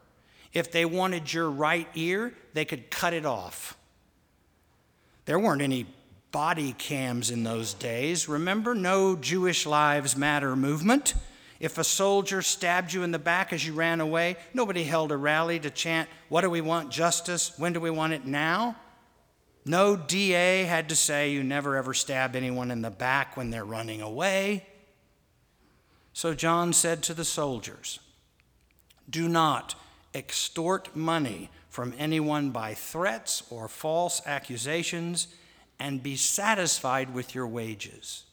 If 0.54 0.72
they 0.72 0.86
wanted 0.86 1.32
your 1.32 1.50
right 1.50 1.88
ear, 1.96 2.34
they 2.54 2.66
could 2.66 2.90
cut 2.90 3.14
it 3.14 3.26
off. 3.26 3.78
There 5.26 5.40
weren't 5.40 5.62
any 5.62 5.86
body 6.32 6.74
cams 6.74 7.32
in 7.32 7.44
those 7.44 7.74
days. 7.74 8.30
Remember, 8.30 8.74
no 8.74 9.16
Jewish 9.16 9.66
Lives 9.66 10.16
Matter 10.16 10.56
movement. 10.56 11.14
If 11.60 11.78
a 11.78 11.84
soldier 11.84 12.42
stabbed 12.42 12.94
you 12.94 13.04
in 13.04 13.12
the 13.12 13.20
back 13.20 13.52
as 13.52 13.66
you 13.66 13.74
ran 13.74 14.00
away, 14.00 14.38
nobody 14.54 14.84
held 14.84 15.12
a 15.12 15.18
rally 15.18 15.60
to 15.60 15.70
chant, 15.70 16.08
What 16.30 16.42
do 16.42 16.50
we 16.50 16.62
want? 16.62 16.92
Justice. 16.92 17.54
When 17.58 17.74
do 17.74 17.80
we 17.80 17.90
want 17.90 18.14
it 18.14 18.26
now? 18.26 18.76
No 19.66 19.96
DA 19.96 20.64
had 20.64 20.90
to 20.90 20.96
say, 20.96 21.32
You 21.32 21.44
never 21.44 21.76
ever 21.76 21.94
stab 21.94 22.36
anyone 22.36 22.72
in 22.72 22.82
the 22.82 22.92
back 22.92 23.36
when 23.36 23.50
they're 23.50 23.66
running 23.66 24.02
away. 24.02 24.66
So 26.14 26.34
John 26.34 26.74
said 26.74 27.04
to 27.04 27.14
the 27.14 27.26
soldiers, 27.26 28.00
Do 29.10 29.28
not 29.28 29.76
extort 30.14 30.96
money 30.96 31.50
from 31.70 31.94
anyone 31.98 32.50
by 32.50 32.74
threats 32.74 33.44
or 33.50 33.68
false 33.68 34.22
accusations, 34.26 35.28
and 35.80 36.02
be 36.02 36.16
satisfied 36.16 37.14
with 37.14 37.36
your 37.36 37.48
wages. 37.48 38.26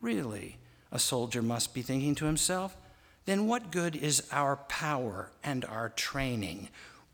Really? 0.00 0.58
a 0.92 0.98
soldier 0.98 1.42
must 1.42 1.72
be 1.72 1.82
thinking 1.82 2.14
to 2.14 2.26
himself, 2.26 2.76
then 3.24 3.46
what 3.46 3.72
good 3.72 3.96
is 3.96 4.28
our 4.30 4.56
power 4.56 5.30
and 5.42 5.64
our 5.64 5.88
training? 5.88 6.68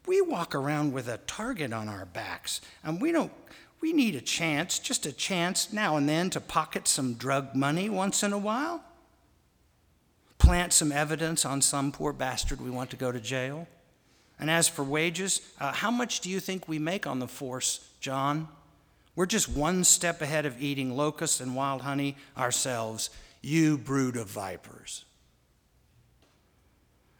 We 0.06 0.20
walk 0.20 0.54
around 0.54 0.92
with 0.92 1.06
a 1.06 1.18
target 1.18 1.72
on 1.72 1.88
our 1.88 2.06
backs, 2.06 2.60
and 2.82 3.00
we 3.00 3.12
don't 3.12 3.32
we 3.80 3.92
need 3.92 4.16
a 4.16 4.20
chance, 4.20 4.80
just 4.80 5.06
a 5.06 5.12
chance 5.12 5.72
now 5.72 5.96
and 5.96 6.08
then 6.08 6.30
to 6.30 6.40
pocket 6.40 6.88
some 6.88 7.14
drug 7.14 7.54
money 7.54 7.88
once 7.88 8.24
in 8.24 8.32
a 8.32 8.38
while. 8.38 8.82
Plant 10.38 10.72
some 10.72 10.92
evidence 10.92 11.44
on 11.44 11.60
some 11.60 11.92
poor 11.92 12.12
bastard 12.12 12.60
we 12.60 12.70
want 12.70 12.90
to 12.90 12.96
go 12.96 13.12
to 13.12 13.20
jail. 13.20 13.66
And 14.38 14.50
as 14.50 14.68
for 14.68 14.84
wages, 14.84 15.40
uh, 15.60 15.72
how 15.72 15.90
much 15.90 16.20
do 16.20 16.30
you 16.30 16.40
think 16.40 16.68
we 16.68 16.78
make 16.78 17.06
on 17.06 17.18
the 17.18 17.28
force, 17.28 17.88
John? 18.00 18.48
We're 19.16 19.26
just 19.26 19.48
one 19.48 19.82
step 19.82 20.22
ahead 20.22 20.46
of 20.46 20.62
eating 20.62 20.96
locusts 20.96 21.40
and 21.40 21.56
wild 21.56 21.82
honey 21.82 22.16
ourselves 22.36 23.10
you 23.42 23.78
brood 23.78 24.16
of 24.16 24.28
vipers. 24.28 25.04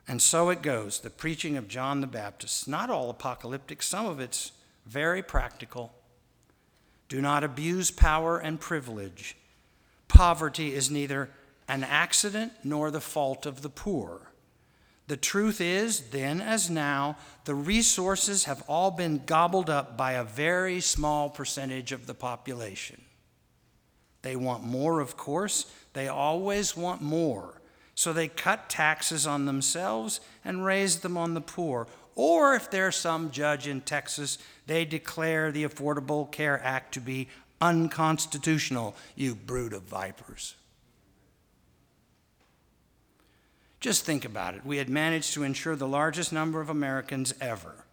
And 0.06 0.22
so 0.22 0.48
it 0.48 0.62
goes 0.62 1.00
the 1.00 1.10
preaching 1.10 1.56
of 1.56 1.68
John 1.68 2.00
the 2.00 2.06
Baptist, 2.06 2.66
not 2.66 2.88
all 2.88 3.10
apocalyptic, 3.10 3.82
some 3.82 4.06
of 4.06 4.20
it's 4.20 4.52
very 4.86 5.22
practical. 5.22 5.92
Do 7.08 7.20
not 7.20 7.44
abuse 7.44 7.90
power 7.90 8.38
and 8.38 8.58
privilege. 8.58 9.36
Poverty 10.08 10.74
is 10.74 10.90
neither 10.90 11.30
an 11.68 11.84
accident 11.84 12.52
nor 12.64 12.90
the 12.90 13.00
fault 13.00 13.46
of 13.46 13.62
the 13.62 13.68
poor. 13.68 14.32
The 15.06 15.16
truth 15.16 15.60
is, 15.60 16.10
then 16.10 16.40
as 16.40 16.68
now, 16.68 17.16
the 17.44 17.54
resources 17.54 18.44
have 18.44 18.62
all 18.68 18.90
been 18.90 19.22
gobbled 19.24 19.70
up 19.70 19.96
by 19.96 20.12
a 20.12 20.24
very 20.24 20.80
small 20.80 21.30
percentage 21.30 21.92
of 21.92 22.06
the 22.06 22.14
population. 22.14 23.00
They 24.22 24.36
want 24.36 24.64
more, 24.64 25.00
of 25.00 25.16
course. 25.16 25.64
They 25.94 26.08
always 26.08 26.76
want 26.76 27.00
more. 27.00 27.62
So 27.94 28.12
they 28.12 28.28
cut 28.28 28.68
taxes 28.68 29.26
on 29.26 29.46
themselves 29.46 30.20
and 30.44 30.64
raise 30.64 30.98
them 30.98 31.16
on 31.16 31.34
the 31.34 31.40
poor. 31.40 31.88
Or 32.14 32.54
if 32.54 32.70
there's 32.70 32.96
some 32.96 33.30
judge 33.30 33.66
in 33.66 33.80
Texas, 33.80 34.38
they 34.66 34.84
declare 34.84 35.50
the 35.50 35.64
Affordable 35.64 36.30
Care 36.30 36.62
Act 36.62 36.94
to 36.94 37.00
be 37.00 37.28
unconstitutional, 37.60 38.94
you 39.16 39.34
brood 39.34 39.72
of 39.72 39.84
vipers. 39.84 40.54
Just 43.80 44.04
think 44.04 44.24
about 44.24 44.54
it. 44.54 44.66
We 44.66 44.78
had 44.78 44.88
managed 44.88 45.34
to 45.34 45.44
insure 45.44 45.76
the 45.76 45.86
largest 45.86 46.32
number 46.32 46.60
of 46.60 46.68
Americans 46.68 47.32
ever 47.40 47.84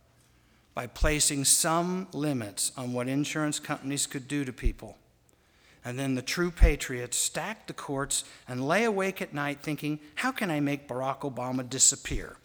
by 0.74 0.88
placing 0.88 1.45
some 1.45 2.08
limits 2.12 2.71
on 2.76 2.91
what 2.91 3.08
insurance 3.08 3.60
companies 3.60 4.08
could 4.08 4.28
do 4.28 4.43
to 4.43 4.52
people. 4.52 4.98
And 5.86 6.00
then 6.00 6.15
the 6.15 6.24
true 6.24 6.50
patriots 6.50 7.15
stacked 7.15 7.67
the 7.67 7.74
courts 7.74 8.24
and 8.48 8.67
lay 8.67 8.84
awake 8.84 9.21
at 9.21 9.34
night 9.34 9.60
thinking, 9.62 10.00
how 10.15 10.32
can 10.32 10.50
I 10.50 10.60
make 10.60 10.88
Barack 10.88 11.19
Obama 11.19 11.67
disappear? 11.69 12.38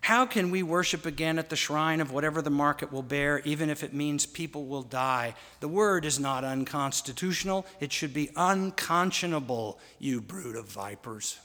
How 0.00 0.24
can 0.24 0.50
we 0.50 0.62
worship 0.62 1.04
again 1.04 1.38
at 1.38 1.50
the 1.50 1.56
shrine 1.56 2.00
of 2.00 2.10
whatever 2.10 2.40
the 2.40 2.50
market 2.50 2.90
will 2.90 3.02
bear, 3.02 3.40
even 3.40 3.68
if 3.68 3.84
it 3.84 3.92
means 3.92 4.24
people 4.24 4.64
will 4.64 4.82
die? 4.82 5.34
The 5.60 5.68
word 5.68 6.06
is 6.06 6.18
not 6.18 6.42
unconstitutional, 6.42 7.66
it 7.80 7.92
should 7.92 8.14
be 8.14 8.30
unconscionable, 8.34 9.78
you 9.98 10.22
brood 10.22 10.56
of 10.56 10.66
vipers. 10.66 11.38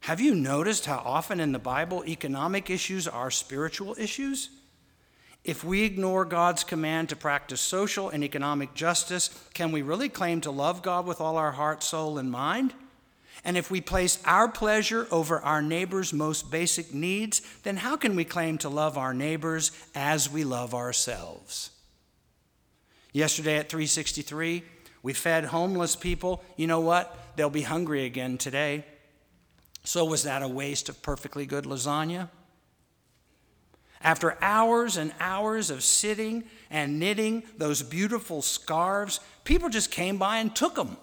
Have 0.00 0.20
you 0.20 0.34
noticed 0.34 0.86
how 0.86 1.02
often 1.04 1.40
in 1.40 1.52
the 1.52 1.58
Bible 1.58 2.04
economic 2.06 2.70
issues 2.70 3.08
are 3.08 3.30
spiritual 3.30 3.96
issues? 3.98 4.50
If 5.44 5.62
we 5.62 5.82
ignore 5.82 6.24
God's 6.24 6.64
command 6.64 7.08
to 7.08 7.16
practice 7.16 7.60
social 7.60 8.08
and 8.08 8.24
economic 8.24 8.74
justice, 8.74 9.30
can 9.54 9.70
we 9.70 9.82
really 9.82 10.08
claim 10.08 10.40
to 10.42 10.50
love 10.50 10.82
God 10.82 11.06
with 11.06 11.20
all 11.20 11.36
our 11.36 11.52
heart, 11.52 11.82
soul, 11.82 12.18
and 12.18 12.30
mind? 12.30 12.74
And 13.44 13.56
if 13.56 13.70
we 13.70 13.80
place 13.80 14.18
our 14.24 14.48
pleasure 14.48 15.06
over 15.12 15.40
our 15.40 15.62
neighbor's 15.62 16.12
most 16.12 16.50
basic 16.50 16.92
needs, 16.92 17.42
then 17.62 17.76
how 17.76 17.96
can 17.96 18.16
we 18.16 18.24
claim 18.24 18.58
to 18.58 18.68
love 18.68 18.98
our 18.98 19.14
neighbors 19.14 19.70
as 19.94 20.28
we 20.28 20.42
love 20.42 20.74
ourselves? 20.74 21.70
Yesterday 23.12 23.56
at 23.56 23.68
363, 23.68 24.64
we 25.04 25.12
fed 25.12 25.44
homeless 25.44 25.94
people. 25.94 26.42
You 26.56 26.66
know 26.66 26.80
what? 26.80 27.16
They'll 27.36 27.50
be 27.50 27.62
hungry 27.62 28.04
again 28.04 28.36
today. 28.36 28.84
So, 29.86 30.04
was 30.04 30.24
that 30.24 30.42
a 30.42 30.48
waste 30.48 30.88
of 30.88 31.00
perfectly 31.00 31.46
good 31.46 31.62
lasagna? 31.62 32.28
After 34.02 34.36
hours 34.42 34.96
and 34.96 35.14
hours 35.20 35.70
of 35.70 35.84
sitting 35.84 36.42
and 36.70 36.98
knitting 36.98 37.44
those 37.56 37.84
beautiful 37.84 38.42
scarves, 38.42 39.20
people 39.44 39.68
just 39.68 39.92
came 39.92 40.18
by 40.18 40.38
and 40.38 40.54
took 40.54 40.74
them. 40.74 40.96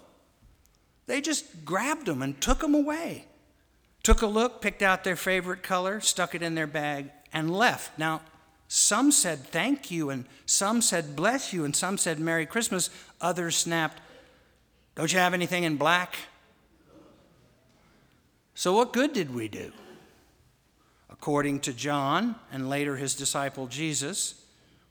They 1.06 1.22
just 1.22 1.64
grabbed 1.64 2.04
them 2.04 2.20
and 2.20 2.38
took 2.42 2.58
them 2.58 2.74
away. 2.74 3.24
Took 4.02 4.20
a 4.20 4.26
look, 4.26 4.60
picked 4.60 4.82
out 4.82 5.02
their 5.02 5.16
favorite 5.16 5.62
color, 5.62 6.00
stuck 6.00 6.34
it 6.34 6.42
in 6.42 6.54
their 6.54 6.66
bag, 6.66 7.10
and 7.32 7.50
left. 7.50 7.98
Now, 7.98 8.20
some 8.68 9.10
said 9.10 9.46
thank 9.46 9.90
you, 9.90 10.10
and 10.10 10.26
some 10.44 10.82
said 10.82 11.16
bless 11.16 11.54
you, 11.54 11.64
and 11.64 11.74
some 11.74 11.96
said 11.96 12.20
Merry 12.20 12.44
Christmas. 12.44 12.90
Others 13.22 13.56
snapped, 13.56 14.02
Don't 14.94 15.10
you 15.10 15.20
have 15.20 15.32
anything 15.32 15.64
in 15.64 15.78
black? 15.78 16.16
So, 18.54 18.72
what 18.72 18.92
good 18.92 19.12
did 19.12 19.34
we 19.34 19.48
do? 19.48 19.72
According 21.10 21.60
to 21.60 21.72
John 21.72 22.36
and 22.52 22.70
later 22.70 22.96
his 22.96 23.16
disciple 23.16 23.66
Jesus, 23.66 24.40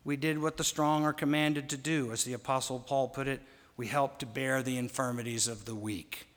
we 0.04 0.18
did 0.18 0.38
what 0.38 0.58
the 0.58 0.64
strong 0.66 1.06
are 1.06 1.14
commanded 1.14 1.70
to 1.70 1.78
do. 1.78 2.12
As 2.12 2.26
the 2.26 2.34
Apostle 2.34 2.80
Paul 2.80 3.08
put 3.08 3.28
it, 3.28 3.42
we 3.78 3.88
helped 3.88 4.20
to 4.20 4.26
bear 4.26 4.62
the 4.62 4.78
infirmities 4.78 5.48
of 5.48 5.64
the 5.64 5.76
weak. 5.76 6.28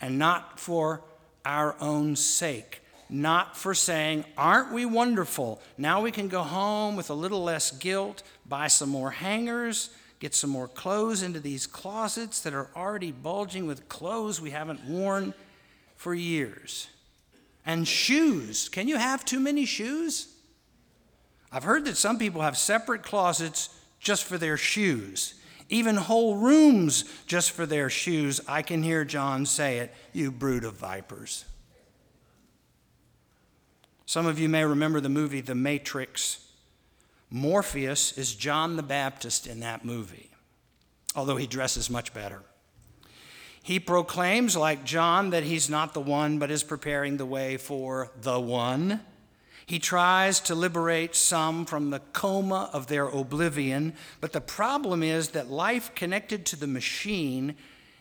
And 0.00 0.18
not 0.18 0.60
for 0.60 1.02
our 1.44 1.74
own 1.80 2.14
sake, 2.14 2.80
not 3.08 3.56
for 3.56 3.74
saying, 3.74 4.24
Aren't 4.36 4.72
we 4.72 4.86
wonderful? 4.86 5.60
Now 5.76 6.00
we 6.00 6.12
can 6.12 6.28
go 6.28 6.42
home 6.42 6.94
with 6.94 7.10
a 7.10 7.14
little 7.14 7.42
less 7.42 7.72
guilt, 7.72 8.22
buy 8.48 8.68
some 8.68 8.88
more 8.88 9.10
hangers, 9.10 9.90
get 10.20 10.32
some 10.32 10.50
more 10.50 10.68
clothes 10.68 11.22
into 11.22 11.40
these 11.40 11.66
closets 11.66 12.40
that 12.42 12.54
are 12.54 12.70
already 12.76 13.10
bulging 13.10 13.66
with 13.66 13.88
clothes 13.88 14.40
we 14.40 14.50
haven't 14.50 14.84
worn 14.84 15.34
for 16.02 16.12
years. 16.12 16.88
And 17.64 17.86
shoes. 17.86 18.68
Can 18.68 18.88
you 18.88 18.96
have 18.96 19.24
too 19.24 19.38
many 19.38 19.64
shoes? 19.64 20.34
I've 21.52 21.62
heard 21.62 21.84
that 21.84 21.96
some 21.96 22.18
people 22.18 22.42
have 22.42 22.58
separate 22.58 23.04
closets 23.04 23.68
just 24.00 24.24
for 24.24 24.36
their 24.36 24.56
shoes, 24.56 25.34
even 25.68 25.94
whole 25.94 26.38
rooms 26.38 27.04
just 27.28 27.52
for 27.52 27.66
their 27.66 27.88
shoes. 27.88 28.40
I 28.48 28.62
can 28.62 28.82
hear 28.82 29.04
John 29.04 29.46
say 29.46 29.78
it, 29.78 29.94
you 30.12 30.32
brood 30.32 30.64
of 30.64 30.74
vipers. 30.74 31.44
Some 34.04 34.26
of 34.26 34.40
you 34.40 34.48
may 34.48 34.64
remember 34.64 35.00
the 35.00 35.08
movie 35.08 35.40
The 35.40 35.54
Matrix. 35.54 36.44
Morpheus 37.30 38.18
is 38.18 38.34
John 38.34 38.74
the 38.74 38.82
Baptist 38.82 39.46
in 39.46 39.60
that 39.60 39.84
movie, 39.84 40.30
although 41.14 41.36
he 41.36 41.46
dresses 41.46 41.88
much 41.88 42.12
better. 42.12 42.42
He 43.62 43.78
proclaims, 43.78 44.56
like 44.56 44.84
John, 44.84 45.30
that 45.30 45.44
he's 45.44 45.70
not 45.70 45.94
the 45.94 46.00
one, 46.00 46.38
but 46.38 46.50
is 46.50 46.64
preparing 46.64 47.16
the 47.16 47.26
way 47.26 47.56
for 47.56 48.10
the 48.20 48.40
one. 48.40 49.00
He 49.66 49.78
tries 49.78 50.40
to 50.40 50.54
liberate 50.56 51.14
some 51.14 51.64
from 51.64 51.90
the 51.90 52.00
coma 52.00 52.68
of 52.72 52.88
their 52.88 53.06
oblivion, 53.06 53.94
but 54.20 54.32
the 54.32 54.40
problem 54.40 55.02
is 55.02 55.28
that 55.30 55.48
life 55.48 55.94
connected 55.94 56.44
to 56.46 56.56
the 56.56 56.66
machine 56.66 57.54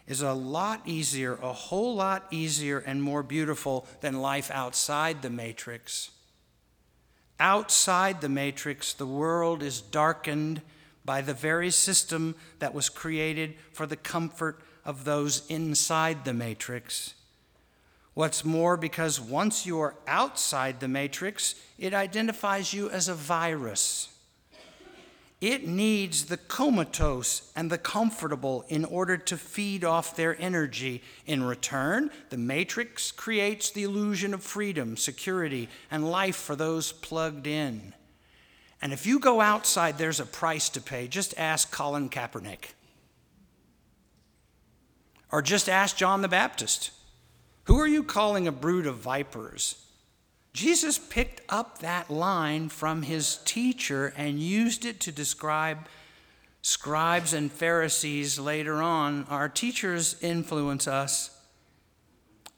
is 0.07 0.21
a 0.21 0.33
lot 0.33 0.81
easier, 0.85 1.35
a 1.35 1.53
whole 1.53 1.95
lot 1.95 2.25
easier 2.31 2.79
and 2.79 3.03
more 3.03 3.21
beautiful 3.21 3.87
than 4.01 4.21
life 4.21 4.49
outside 4.51 5.21
the 5.21 5.29
matrix. 5.29 6.09
Outside 7.39 8.19
the 8.19 8.29
matrix, 8.29 8.93
the 8.93 9.05
world 9.05 9.61
is 9.61 9.79
darkened 9.79 10.61
by 11.05 11.21
the 11.21 11.33
very 11.33 11.69
system 11.69 12.35
that 12.59 12.73
was 12.73 12.89
created 12.89 13.55
for 13.71 13.85
the 13.85 13.95
comfort 13.95 14.59
of 14.85 15.03
those 15.03 15.45
inside 15.47 16.25
the 16.25 16.33
matrix. 16.33 17.13
What's 18.13 18.43
more, 18.43 18.75
because 18.75 19.21
once 19.21 19.65
you 19.65 19.79
are 19.79 19.95
outside 20.05 20.79
the 20.79 20.87
matrix, 20.87 21.55
it 21.79 21.93
identifies 21.93 22.73
you 22.73 22.89
as 22.89 23.07
a 23.07 23.15
virus. 23.15 24.09
It 25.39 25.65
needs 25.65 26.25
the 26.25 26.37
comatose 26.37 27.51
and 27.55 27.71
the 27.71 27.79
comfortable 27.79 28.63
in 28.67 28.85
order 28.85 29.17
to 29.17 29.37
feed 29.37 29.83
off 29.83 30.15
their 30.15 30.39
energy. 30.39 31.01
In 31.25 31.41
return, 31.41 32.11
the 32.29 32.37
matrix 32.37 33.11
creates 33.11 33.71
the 33.71 33.83
illusion 33.83 34.35
of 34.35 34.43
freedom, 34.43 34.97
security, 34.97 35.67
and 35.89 36.11
life 36.11 36.35
for 36.35 36.55
those 36.55 36.91
plugged 36.91 37.47
in. 37.47 37.93
And 38.83 38.93
if 38.93 39.07
you 39.07 39.19
go 39.19 39.41
outside, 39.41 39.97
there's 39.97 40.19
a 40.19 40.25
price 40.25 40.69
to 40.69 40.81
pay. 40.81 41.07
Just 41.07 41.33
ask 41.37 41.71
Colin 41.71 42.09
Kaepernick. 42.09 42.73
Or 45.31 45.41
just 45.41 45.69
ask 45.69 45.95
John 45.95 46.21
the 46.21 46.27
Baptist. 46.27 46.91
Who 47.65 47.79
are 47.79 47.87
you 47.87 48.03
calling 48.03 48.47
a 48.47 48.51
brood 48.51 48.85
of 48.85 48.97
vipers? 48.97 49.85
Jesus 50.53 50.97
picked 50.97 51.41
up 51.47 51.79
that 51.79 52.09
line 52.09 52.67
from 52.67 53.03
his 53.03 53.37
teacher 53.45 54.13
and 54.17 54.39
used 54.39 54.83
it 54.83 54.99
to 55.01 55.11
describe 55.11 55.87
scribes 56.61 57.33
and 57.33 57.51
Pharisees 57.51 58.37
later 58.37 58.81
on. 58.81 59.25
Our 59.29 59.47
teachers 59.47 60.17
influence 60.21 60.87
us. 60.87 61.37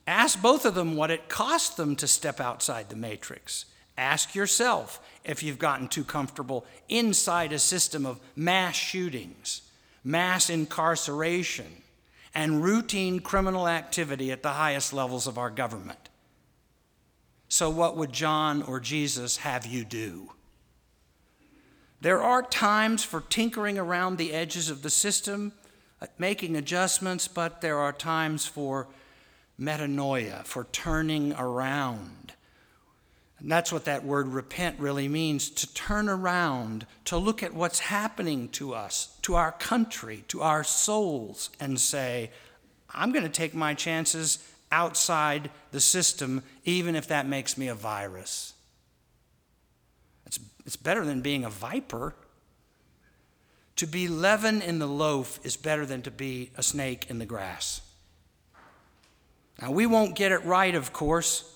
Ask 0.08 0.42
both 0.42 0.66
of 0.66 0.76
them 0.76 0.96
what 0.96 1.12
it 1.12 1.30
cost 1.30 1.78
them 1.78 1.96
to 1.98 2.08
step 2.08 2.40
outside 2.42 2.90
the 2.90 2.96
matrix. 2.96 3.66
Ask 3.98 4.34
yourself 4.34 5.00
if 5.24 5.44
you've 5.44 5.60
gotten 5.60 5.88
too 5.88 6.04
comfortable 6.04 6.66
inside 6.90 7.54
a 7.54 7.60
system 7.60 8.06
of 8.06 8.20
mass 8.36 8.76
shootings, 8.76 9.62
mass 10.04 10.50
incarceration, 10.50 11.84
and 12.34 12.64
routine 12.64 13.20
criminal 13.20 13.68
activity 13.68 14.32
at 14.32 14.44
the 14.44 14.54
highest 14.54 14.94
levels 14.94 15.28
of 15.28 15.38
our 15.38 15.50
government. 15.50 16.10
So, 17.48 17.70
what 17.70 17.96
would 17.98 18.12
John 18.12 18.64
or 18.64 18.80
Jesus 18.80 19.38
have 19.38 19.66
you 19.66 19.86
do? 19.86 20.32
There 22.02 22.22
are 22.22 22.42
times 22.42 23.04
for 23.04 23.22
tinkering 23.22 23.78
around 23.78 24.18
the 24.18 24.34
edges 24.34 24.70
of 24.70 24.82
the 24.82 24.90
system, 24.90 25.54
uh, 26.02 26.08
making 26.18 26.56
adjustments, 26.56 27.28
but 27.28 27.62
there 27.62 27.78
are 27.78 27.94
times 27.94 28.46
for 28.46 28.88
metanoia, 29.60 30.44
for 30.46 30.66
turning 30.72 31.34
around. 31.34 32.34
And 33.44 33.52
that's 33.52 33.74
what 33.74 33.86
that 33.86 34.06
word 34.06 34.30
repent 34.30 34.80
really 34.80 35.10
means 35.10 35.50
to 35.50 35.74
turn 35.74 36.08
around, 36.08 36.88
to 37.06 37.18
look 37.18 37.44
at 37.44 37.54
what's 37.54 37.80
happening 37.80 38.48
to 38.50 38.74
us, 38.74 39.18
to 39.24 39.36
our 39.36 39.52
country, 39.52 40.24
to 40.30 40.42
our 40.42 40.64
souls, 40.64 41.50
and 41.60 41.78
say, 41.78 42.32
I'm 42.90 43.12
going 43.12 43.26
to 43.26 43.30
take 43.30 43.54
my 43.54 43.74
chances 43.74 44.40
outside 44.72 45.52
the 45.72 45.82
system, 45.82 46.42
even 46.64 46.96
if 46.96 47.10
that 47.10 47.28
makes 47.28 47.58
me 47.58 47.68
a 47.68 47.76
virus. 47.76 48.54
It's, 50.26 50.40
it's 50.66 50.78
better 50.78 51.04
than 51.04 51.20
being 51.20 51.44
a 51.44 51.50
viper. 51.50 52.16
To 53.76 53.86
be 53.86 54.08
leaven 54.08 54.62
in 54.62 54.80
the 54.80 54.88
loaf 54.88 55.42
is 55.44 55.58
better 55.58 55.86
than 55.86 56.02
to 56.04 56.12
be 56.12 56.52
a 56.56 56.64
snake 56.64 57.08
in 57.10 57.20
the 57.20 57.26
grass. 57.26 57.82
Now, 59.62 59.72
we 59.72 59.86
won't 59.86 60.16
get 60.16 60.32
it 60.32 60.46
right, 60.46 60.76
of 60.76 60.94
course, 60.94 61.50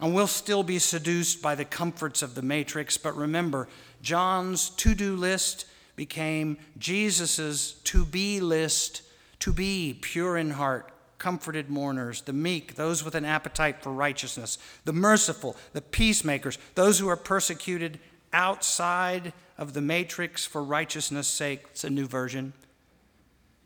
and 0.00 0.14
we'll 0.14 0.26
still 0.26 0.62
be 0.62 0.78
seduced 0.78 1.42
by 1.42 1.54
the 1.54 1.64
comforts 1.64 2.22
of 2.22 2.34
the 2.34 2.42
matrix, 2.42 2.96
but 2.96 3.16
remember, 3.16 3.68
John's 4.00 4.70
to 4.70 4.94
do 4.94 5.16
list 5.16 5.66
became 5.96 6.58
Jesus' 6.78 7.72
to 7.84 8.04
be 8.04 8.40
list 8.40 9.02
to 9.40 9.52
be 9.52 9.96
pure 10.00 10.36
in 10.36 10.50
heart, 10.50 10.90
comforted 11.18 11.68
mourners, 11.68 12.22
the 12.22 12.32
meek, 12.32 12.74
those 12.74 13.04
with 13.04 13.14
an 13.14 13.24
appetite 13.24 13.82
for 13.82 13.92
righteousness, 13.92 14.58
the 14.84 14.92
merciful, 14.92 15.56
the 15.72 15.80
peacemakers, 15.80 16.58
those 16.74 16.98
who 16.98 17.08
are 17.08 17.16
persecuted 17.16 17.98
outside 18.32 19.32
of 19.56 19.72
the 19.72 19.80
matrix 19.80 20.44
for 20.44 20.62
righteousness' 20.62 21.28
sake. 21.28 21.64
It's 21.70 21.84
a 21.84 21.90
new 21.90 22.06
version. 22.06 22.52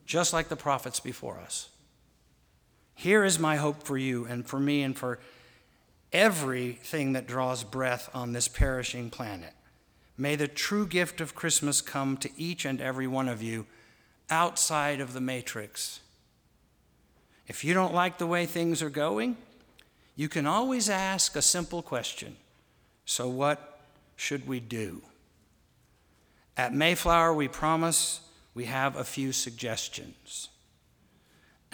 Just 0.07 0.33
like 0.33 0.49
the 0.49 0.57
prophets 0.57 1.01
before 1.01 1.39
us. 1.39 1.69
Here 2.95 3.25
is 3.25 3.39
my 3.39 3.57
hope 3.57 3.83
for 3.83 3.97
you 3.97 4.27
and 4.27 4.47
for 4.47 4.61
me 4.61 4.83
and 4.83 4.97
for 4.97 5.19
everything 6.13 7.13
that 7.13 7.27
draws 7.27 7.65
breath 7.65 8.11
on 8.15 8.33
this 8.33 8.49
perishing 8.49 9.11
planet. 9.11 9.55
May 10.17 10.37
the 10.37 10.49
true 10.49 10.87
gift 10.87 11.21
of 11.21 11.35
Christmas 11.35 11.81
come 11.81 12.17
to 12.19 12.31
each 12.37 12.65
and 12.65 12.81
every 12.81 13.07
one 13.07 13.29
of 13.29 13.43
you 13.43 13.67
outside 14.31 15.01
of 15.01 15.13
the 15.13 15.21
matrix 15.21 16.01
if 17.47 17.65
you 17.65 17.75
don't 17.75 17.95
like 17.95 18.19
the 18.19 18.27
way 18.27 18.47
things 18.47 18.83
are 18.83 18.91
going, 18.91 19.37
you 20.17 20.29
can 20.29 20.47
always 20.47 20.89
ask 20.89 21.37
a 21.37 21.43
simple 21.43 21.83
question 21.83 22.37
So, 23.05 23.29
what 23.29 23.81
should 24.17 24.47
we 24.47 24.61
do? 24.61 25.03
At 26.57 26.75
Mayflower, 26.75 27.35
we 27.35 27.49
promise 27.49 28.21
we 28.55 28.67
have 28.67 28.97
a 28.97 29.05
few 29.05 29.33
suggestions. 29.33 30.49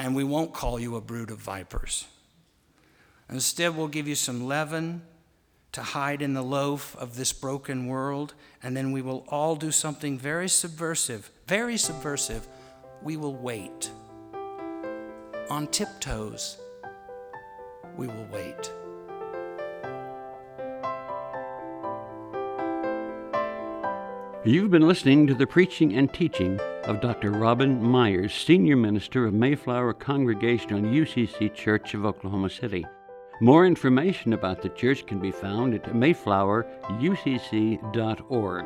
And 0.01 0.15
we 0.15 0.23
won't 0.23 0.55
call 0.55 0.79
you 0.79 0.95
a 0.95 1.01
brood 1.01 1.31
of 1.31 1.39
vipers. 1.39 2.07
Instead, 3.31 3.77
we'll 3.77 3.89
give 3.89 4.09
you 4.09 4.15
some 4.15 4.47
leaven 4.47 5.03
to 5.73 5.83
hide 5.83 6.23
in 6.23 6.33
the 6.33 6.43
loaf 6.43 6.97
of 6.97 7.17
this 7.17 7.33
broken 7.33 7.87
world, 7.87 8.35
and 8.63 8.77
then 8.77 8.91
we 8.91 9.03
will 9.03 9.25
all 9.29 9.55
do 9.55 9.71
something 9.71 10.19
very 10.19 10.49
subversive, 10.49 11.31
very 11.47 11.77
subversive. 11.77 12.49
We 13.03 13.17
will 13.17 13.35
wait 13.35 13.91
on 15.51 15.67
tiptoes, 15.69 16.59
we 17.97 18.07
will 18.07 18.29
wait. 18.33 18.73
You've 24.45 24.71
been 24.71 24.89
listening 24.89 25.27
to 25.27 25.35
the 25.35 25.47
preaching 25.47 25.95
and 25.97 26.13
teaching 26.15 26.59
of 26.85 27.03
Dr. 27.03 27.33
Robin 27.33 27.83
Meyers, 27.83 28.33
Senior 28.33 28.77
Minister 28.77 29.27
of 29.27 29.35
Mayflower 29.35 29.93
Congregational 29.93 30.81
UCC 30.81 31.53
Church 31.55 31.93
of 31.93 32.07
Oklahoma 32.07 32.49
City. 32.49 32.87
More 33.41 33.67
information 33.67 34.33
about 34.33 34.63
the 34.63 34.69
church 34.71 35.07
can 35.07 35.21
be 35.21 35.31
found 35.31 35.73
at 35.73 35.85
mayflowerucc.org 35.85 38.65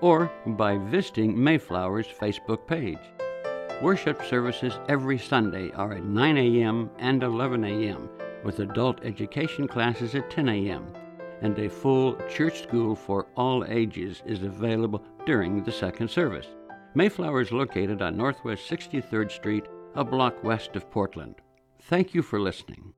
or 0.00 0.32
by 0.46 0.78
visiting 0.78 1.36
Mayflower's 1.36 2.06
Facebook 2.06 2.66
page. 2.66 2.96
Worship 3.82 4.24
services 4.24 4.78
every 4.88 5.18
Sunday 5.18 5.70
are 5.72 5.92
at 5.92 6.04
9 6.04 6.38
a.m. 6.38 6.88
and 6.98 7.22
11 7.22 7.64
a.m., 7.64 8.08
with 8.42 8.60
adult 8.60 9.04
education 9.04 9.68
classes 9.68 10.14
at 10.14 10.30
10 10.30 10.48
a.m., 10.48 10.90
and 11.42 11.58
a 11.58 11.68
full 11.68 12.16
church 12.30 12.62
school 12.62 12.94
for 12.94 13.26
all 13.36 13.62
ages 13.66 14.22
is 14.24 14.42
available 14.42 15.04
during 15.26 15.62
the 15.62 15.72
second 15.72 16.08
service. 16.08 16.46
Mayflower 16.94 17.42
is 17.42 17.52
located 17.52 18.00
on 18.00 18.16
Northwest 18.16 18.70
63rd 18.70 19.30
Street, 19.30 19.64
a 19.94 20.04
block 20.04 20.42
west 20.42 20.76
of 20.76 20.90
Portland. 20.90 21.34
Thank 21.82 22.14
you 22.14 22.22
for 22.22 22.40
listening. 22.40 22.94